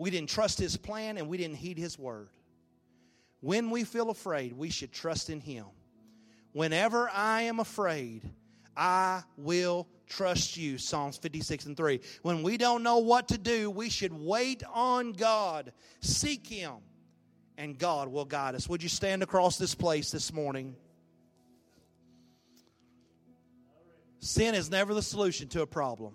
we 0.00 0.08
didn't 0.08 0.30
trust 0.30 0.58
His 0.58 0.78
plan 0.78 1.18
and 1.18 1.28
we 1.28 1.36
didn't 1.36 1.56
heed 1.56 1.76
His 1.76 1.98
word. 1.98 2.30
When 3.40 3.68
we 3.68 3.84
feel 3.84 4.08
afraid, 4.08 4.54
we 4.54 4.70
should 4.70 4.92
trust 4.92 5.28
in 5.28 5.40
Him. 5.40 5.66
Whenever 6.52 7.10
I 7.10 7.42
am 7.42 7.60
afraid, 7.60 8.22
I 8.74 9.22
will 9.36 9.86
trust 10.08 10.56
you. 10.56 10.78
Psalms 10.78 11.18
56 11.18 11.66
and 11.66 11.76
3. 11.76 12.00
When 12.22 12.42
we 12.42 12.56
don't 12.56 12.82
know 12.82 12.96
what 12.96 13.28
to 13.28 13.36
do, 13.36 13.70
we 13.70 13.90
should 13.90 14.14
wait 14.14 14.62
on 14.72 15.12
God, 15.12 15.70
seek 16.00 16.46
Him, 16.46 16.76
and 17.58 17.76
God 17.76 18.08
will 18.08 18.24
guide 18.24 18.54
us. 18.54 18.66
Would 18.70 18.82
you 18.82 18.88
stand 18.88 19.22
across 19.22 19.58
this 19.58 19.74
place 19.74 20.10
this 20.10 20.32
morning? 20.32 20.76
Sin 24.20 24.54
is 24.54 24.70
never 24.70 24.94
the 24.94 25.02
solution 25.02 25.48
to 25.48 25.60
a 25.60 25.66
problem. 25.66 26.14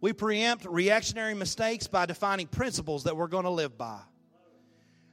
We 0.00 0.12
preempt 0.12 0.66
reactionary 0.66 1.34
mistakes 1.34 1.86
by 1.86 2.06
defining 2.06 2.46
principles 2.46 3.04
that 3.04 3.16
we're 3.16 3.28
going 3.28 3.44
to 3.44 3.50
live 3.50 3.78
by. 3.78 4.00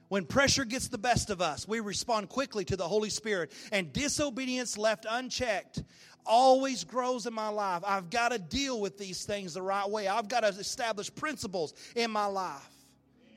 When 0.08 0.26
pressure 0.26 0.64
gets 0.64 0.88
the 0.88 0.98
best 0.98 1.30
of 1.30 1.40
us, 1.40 1.66
we 1.66 1.80
respond 1.80 2.28
quickly 2.28 2.64
to 2.66 2.76
the 2.76 2.86
Holy 2.86 3.10
Spirit, 3.10 3.52
and 3.72 3.92
disobedience 3.92 4.76
left 4.78 5.06
unchecked 5.08 5.82
always 6.26 6.84
grows 6.84 7.26
in 7.26 7.34
my 7.34 7.48
life. 7.48 7.82
I've 7.86 8.10
got 8.10 8.30
to 8.30 8.38
deal 8.38 8.80
with 8.80 8.98
these 8.98 9.24
things 9.24 9.54
the 9.54 9.62
right 9.62 9.88
way. 9.88 10.06
I've 10.06 10.28
got 10.28 10.40
to 10.40 10.48
establish 10.48 11.12
principles 11.14 11.74
in 11.96 12.10
my 12.10 12.26
life. 12.26 12.68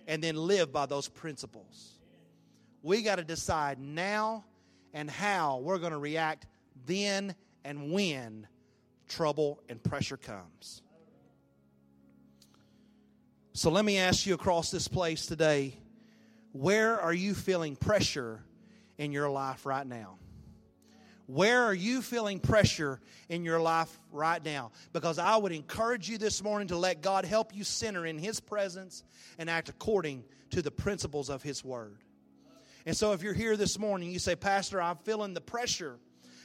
and 0.08 0.24
then 0.24 0.36
live 0.36 0.72
by 0.72 0.86
those 0.86 1.08
principles. 1.08 2.00
We 2.82 3.02
got 3.02 3.18
to 3.18 3.24
decide 3.24 3.78
now 3.80 4.45
and 4.93 5.10
how 5.10 5.60
we're 5.60 5.80
going 5.80 5.91
to 5.91 5.98
react 5.98 6.48
then 6.86 7.36
and 7.66 7.91
when 7.91 8.48
trouble 9.10 9.60
and 9.68 9.84
pressure 9.84 10.18
comes. 10.18 10.82
So 13.58 13.72
let 13.72 13.86
me 13.86 13.97
ask 13.97 14.28
you 14.28 14.36
across 14.36 14.70
this 14.70 14.88
place 14.88 15.26
today 15.26 15.80
where 16.51 17.01
are 17.01 17.12
you 17.12 17.34
feeling 17.34 17.76
pressure 17.76 18.43
in 18.99 19.12
your 19.12 19.32
life 19.32 19.66
right 19.66 19.88
now? 19.88 20.20
Where 21.26 21.64
are 21.64 21.74
you 21.74 22.03
feeling 22.03 22.39
pressure 22.39 23.01
in 23.30 23.43
your 23.43 23.60
life 23.60 23.99
right 24.12 24.45
now? 24.45 24.74
Because 24.93 25.18
I 25.18 25.38
would 25.38 25.53
encourage 25.53 26.08
you 26.08 26.20
this 26.20 26.43
morning 26.43 26.68
to 26.68 26.78
let 26.78 27.01
God 27.01 27.26
help 27.26 27.55
you 27.55 27.64
center 27.64 28.05
in 28.05 28.20
His 28.20 28.39
presence 28.39 29.03
and 29.39 29.49
act 29.49 29.70
according 29.70 30.24
to 30.51 30.62
the 30.62 30.70
principles 30.70 31.28
of 31.28 31.41
His 31.41 31.66
Word. 31.66 31.97
And 32.86 32.95
so, 32.95 33.14
if 33.14 33.24
you're 33.24 33.34
here 33.34 33.58
this 33.58 33.80
morning, 33.80 34.12
you 34.12 34.20
say, 34.20 34.36
Pastor, 34.36 34.80
I'm 34.80 34.97
feeling 34.97 35.34
the 35.34 35.41
pressure 35.41 35.97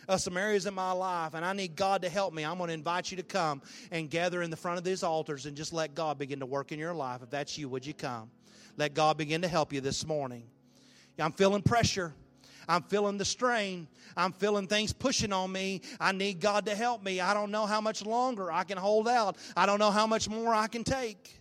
of 0.09 0.21
some 0.21 0.37
areas 0.37 0.67
in 0.67 0.75
my 0.75 0.93
life, 0.93 1.35
and 1.35 1.45
I 1.45 1.53
need 1.53 1.77
God 1.77 2.03
to 2.03 2.09
help 2.09 2.35
me. 2.35 2.45
I'm 2.45 2.59
going 2.59 2.69
to 2.69 2.75
invite 2.75 3.11
you 3.11 3.17
to 3.19 3.23
come 3.23 3.63
and 3.91 4.11
gather 4.11 4.43
in 4.43 4.51
the 4.51 4.57
front 4.57 4.79
of 4.79 4.85
these 4.85 5.03
altars 5.03 5.47
and 5.47 5.57
just 5.57 5.73
let 5.73 5.95
God 5.95 6.19
begin 6.19 6.41
to 6.41 6.47
work 6.47 6.73
in 6.73 6.79
your 6.79 6.95
life. 6.95 7.23
If 7.23 7.31
that's 7.31 7.57
you, 7.57 7.69
would 7.69 7.87
you 7.87 7.95
come? 7.95 8.31
Let 8.77 8.95
God 8.95 9.17
begin 9.17 9.43
to 9.43 9.49
help 9.49 9.73
you 9.73 9.81
this 9.81 10.07
morning. 10.07 10.45
I'm 11.19 11.33
feeling 11.33 11.63
pressure. 11.63 12.15
I'm 12.69 12.83
feeling 12.83 13.19
the 13.19 13.25
strain. 13.25 13.89
I'm 14.17 14.33
feeling 14.33 14.67
things 14.67 14.93
pushing 14.93 15.33
on 15.33 15.51
me. 15.51 15.83
I 16.01 16.13
need 16.13 16.41
God 16.41 16.67
to 16.67 16.75
help 16.75 17.03
me. 17.03 17.21
I 17.21 17.35
don't 17.35 17.51
know 17.51 17.67
how 17.67 17.81
much 17.81 18.05
longer 18.05 18.51
I 18.51 18.65
can 18.65 18.79
hold 18.79 19.09
out. 19.09 19.37
I 19.57 19.67
don't 19.67 19.79
know 19.79 19.91
how 19.91 20.07
much 20.07 20.29
more 20.29 20.55
I 20.55 20.69
can 20.69 20.85
take. 20.85 21.39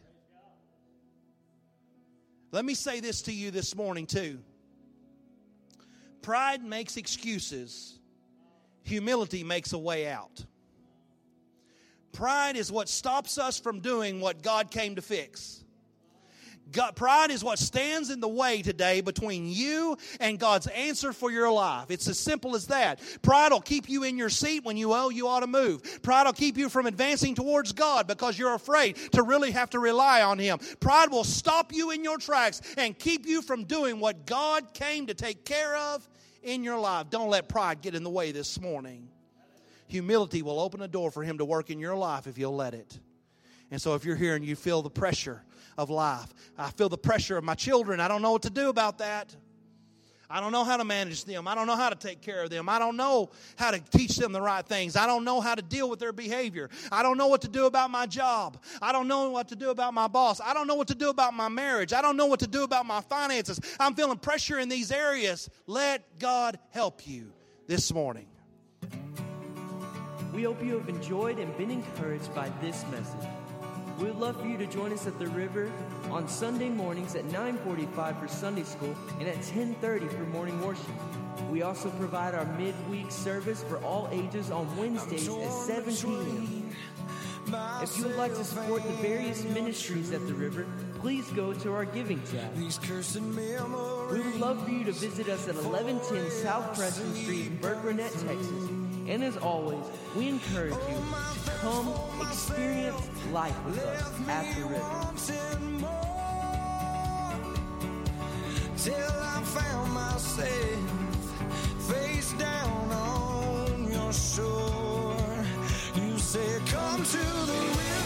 Let 2.51 2.65
me 2.65 2.73
say 2.73 2.99
this 2.99 3.21
to 3.23 3.31
you 3.31 3.49
this 3.49 3.75
morning, 3.75 4.05
too. 4.05 4.39
Pride 6.21 6.63
makes 6.63 6.97
excuses, 6.97 7.97
humility 8.83 9.43
makes 9.43 9.73
a 9.73 9.77
way 9.77 10.07
out. 10.07 10.45
Pride 12.11 12.57
is 12.57 12.71
what 12.71 12.89
stops 12.89 13.37
us 13.37 13.59
from 13.59 13.79
doing 13.79 14.19
what 14.19 14.41
God 14.41 14.69
came 14.69 14.95
to 14.95 15.01
fix. 15.01 15.63
God, 16.71 16.95
pride 16.95 17.31
is 17.31 17.43
what 17.43 17.59
stands 17.59 18.09
in 18.09 18.19
the 18.19 18.27
way 18.27 18.61
today 18.61 19.01
between 19.01 19.47
you 19.47 19.97
and 20.19 20.39
God's 20.39 20.67
answer 20.67 21.11
for 21.11 21.29
your 21.29 21.51
life. 21.51 21.91
It's 21.91 22.07
as 22.07 22.17
simple 22.17 22.55
as 22.55 22.67
that. 22.67 23.01
Pride 23.21 23.51
will 23.51 23.61
keep 23.61 23.89
you 23.89 24.03
in 24.03 24.17
your 24.17 24.29
seat 24.29 24.63
when 24.63 24.77
you 24.77 24.89
know 24.89 25.09
you 25.09 25.27
ought 25.27 25.41
to 25.41 25.47
move. 25.47 26.01
Pride 26.01 26.25
will 26.25 26.33
keep 26.33 26.57
you 26.57 26.69
from 26.69 26.85
advancing 26.85 27.35
towards 27.35 27.73
God 27.73 28.07
because 28.07 28.39
you're 28.39 28.53
afraid 28.53 28.95
to 29.13 29.23
really 29.23 29.51
have 29.51 29.69
to 29.71 29.79
rely 29.79 30.21
on 30.21 30.39
Him. 30.39 30.59
Pride 30.79 31.11
will 31.11 31.23
stop 31.23 31.73
you 31.73 31.91
in 31.91 32.03
your 32.03 32.17
tracks 32.17 32.61
and 32.77 32.97
keep 32.97 33.25
you 33.25 33.41
from 33.41 33.65
doing 33.65 33.99
what 33.99 34.25
God 34.25 34.73
came 34.73 35.07
to 35.07 35.13
take 35.13 35.43
care 35.43 35.75
of 35.75 36.07
in 36.43 36.63
your 36.63 36.79
life. 36.79 37.09
Don't 37.09 37.29
let 37.29 37.47
pride 37.47 37.81
get 37.81 37.95
in 37.95 38.03
the 38.03 38.09
way 38.09 38.31
this 38.31 38.59
morning. 38.59 39.09
Humility 39.87 40.41
will 40.41 40.59
open 40.59 40.81
a 40.81 40.87
door 40.87 41.11
for 41.11 41.23
Him 41.23 41.37
to 41.39 41.45
work 41.45 41.69
in 41.69 41.79
your 41.79 41.95
life 41.95 42.27
if 42.27 42.37
you'll 42.37 42.55
let 42.55 42.73
it. 42.73 42.99
And 43.69 43.81
so 43.81 43.95
if 43.95 44.05
you're 44.05 44.15
here 44.15 44.35
and 44.35 44.43
you 44.43 44.55
feel 44.55 44.81
the 44.81 44.89
pressure, 44.89 45.43
of 45.77 45.89
life. 45.89 46.33
I 46.57 46.69
feel 46.71 46.89
the 46.89 46.97
pressure 46.97 47.37
of 47.37 47.43
my 47.43 47.55
children. 47.55 47.99
I 47.99 48.07
don't 48.07 48.21
know 48.21 48.31
what 48.31 48.43
to 48.43 48.49
do 48.49 48.69
about 48.69 48.99
that. 48.99 49.35
I 50.31 50.39
don't 50.39 50.51
know 50.51 50.63
how 50.63 50.77
to 50.77 50.85
manage 50.85 51.25
them. 51.25 51.47
I 51.47 51.55
don't 51.55 51.67
know 51.67 51.75
how 51.75 51.89
to 51.89 51.95
take 51.95 52.21
care 52.21 52.43
of 52.43 52.49
them. 52.49 52.69
I 52.69 52.79
don't 52.79 52.95
know 52.95 53.29
how 53.57 53.71
to 53.71 53.79
teach 53.79 54.15
them 54.15 54.31
the 54.31 54.41
right 54.41 54.65
things. 54.65 54.95
I 54.95 55.05
don't 55.05 55.25
know 55.25 55.41
how 55.41 55.55
to 55.55 55.61
deal 55.61 55.89
with 55.89 55.99
their 55.99 56.13
behavior. 56.13 56.69
I 56.91 57.03
don't 57.03 57.17
know 57.17 57.27
what 57.27 57.41
to 57.41 57.47
do 57.47 57.65
about 57.65 57.91
my 57.91 58.05
job. 58.05 58.57
I 58.81 58.91
don't 58.91 59.07
know 59.07 59.29
what 59.29 59.49
to 59.49 59.55
do 59.55 59.69
about 59.69 59.93
my 59.93 60.07
boss. 60.07 60.39
I 60.39 60.53
don't 60.53 60.67
know 60.67 60.75
what 60.75 60.87
to 60.87 60.95
do 60.95 61.09
about 61.09 61.33
my 61.33 61.49
marriage. 61.49 61.91
I 61.91 62.01
don't 62.01 62.15
know 62.15 62.27
what 62.27 62.39
to 62.39 62.47
do 62.47 62.63
about 62.63 62.85
my 62.85 63.01
finances. 63.01 63.59
I'm 63.79 63.93
feeling 63.93 64.17
pressure 64.17 64.59
in 64.59 64.69
these 64.69 64.91
areas. 64.91 65.49
Let 65.67 66.19
God 66.19 66.57
help 66.69 67.05
you 67.07 67.33
this 67.67 67.93
morning. 67.93 68.27
We 70.33 70.43
hope 70.43 70.63
you 70.63 70.77
have 70.77 70.87
enjoyed 70.87 71.39
and 71.39 71.55
been 71.57 71.71
encouraged 71.71 72.33
by 72.33 72.49
this 72.61 72.85
message. 72.89 73.27
We 74.01 74.07
would 74.07 74.19
love 74.19 74.41
for 74.41 74.47
you 74.47 74.57
to 74.57 74.65
join 74.65 74.91
us 74.91 75.05
at 75.05 75.19
the 75.19 75.27
river 75.27 75.71
on 76.09 76.27
Sunday 76.27 76.69
mornings 76.69 77.13
at 77.13 77.25
9:45 77.25 78.19
for 78.19 78.27
Sunday 78.27 78.63
school 78.63 78.95
and 79.19 79.27
at 79.27 79.39
10:30 79.43 80.07
for 80.07 80.23
morning 80.25 80.59
worship. 80.65 80.89
We 81.51 81.61
also 81.61 81.91
provide 81.91 82.33
our 82.33 82.45
midweek 82.57 83.11
service 83.11 83.63
for 83.63 83.77
all 83.83 84.09
ages 84.11 84.49
on 84.49 84.75
Wednesdays 84.75 85.27
at 85.27 85.51
7 85.51 85.95
p.m. 85.95 86.75
If 87.83 87.95
you 87.97 88.05
would 88.05 88.15
like 88.15 88.33
to 88.35 88.43
support 88.43 88.81
the 88.83 88.93
various 89.03 89.43
ministries 89.43 90.11
at 90.11 90.25
the 90.25 90.33
river, 90.33 90.65
please 90.99 91.27
go 91.33 91.53
to 91.53 91.71
our 91.71 91.85
giving 91.85 92.21
tab. 92.21 92.55
We 92.55 92.63
would 94.19 94.39
love 94.39 94.63
for 94.63 94.71
you 94.71 94.83
to 94.85 94.93
visit 94.93 95.29
us 95.29 95.47
at 95.47 95.55
1110 95.55 96.31
South 96.31 96.75
Preston 96.75 97.13
Street 97.13 97.47
in 97.47 97.59
Burkburnett, 97.59 98.13
Texas. 98.13 98.80
And 99.11 99.25
as 99.25 99.35
always, 99.35 99.83
we 100.15 100.29
encourage 100.29 100.71
you 100.71 100.95
to 101.43 101.51
come 101.59 101.93
experience 102.21 102.95
life 103.33 103.65
with 103.65 103.77
us 103.79 104.29
at 104.29 104.55
the 104.55 104.61
river. 104.63 104.81
Till 108.77 108.95
I 108.95 109.41
found 109.43 109.91
myself 109.91 110.79
face 111.91 112.31
down 112.39 112.91
on 112.93 113.91
your 113.91 114.13
shore. 114.13 115.45
You 115.93 116.17
Come 116.67 117.03
to 117.03 117.17
the 117.17 118.00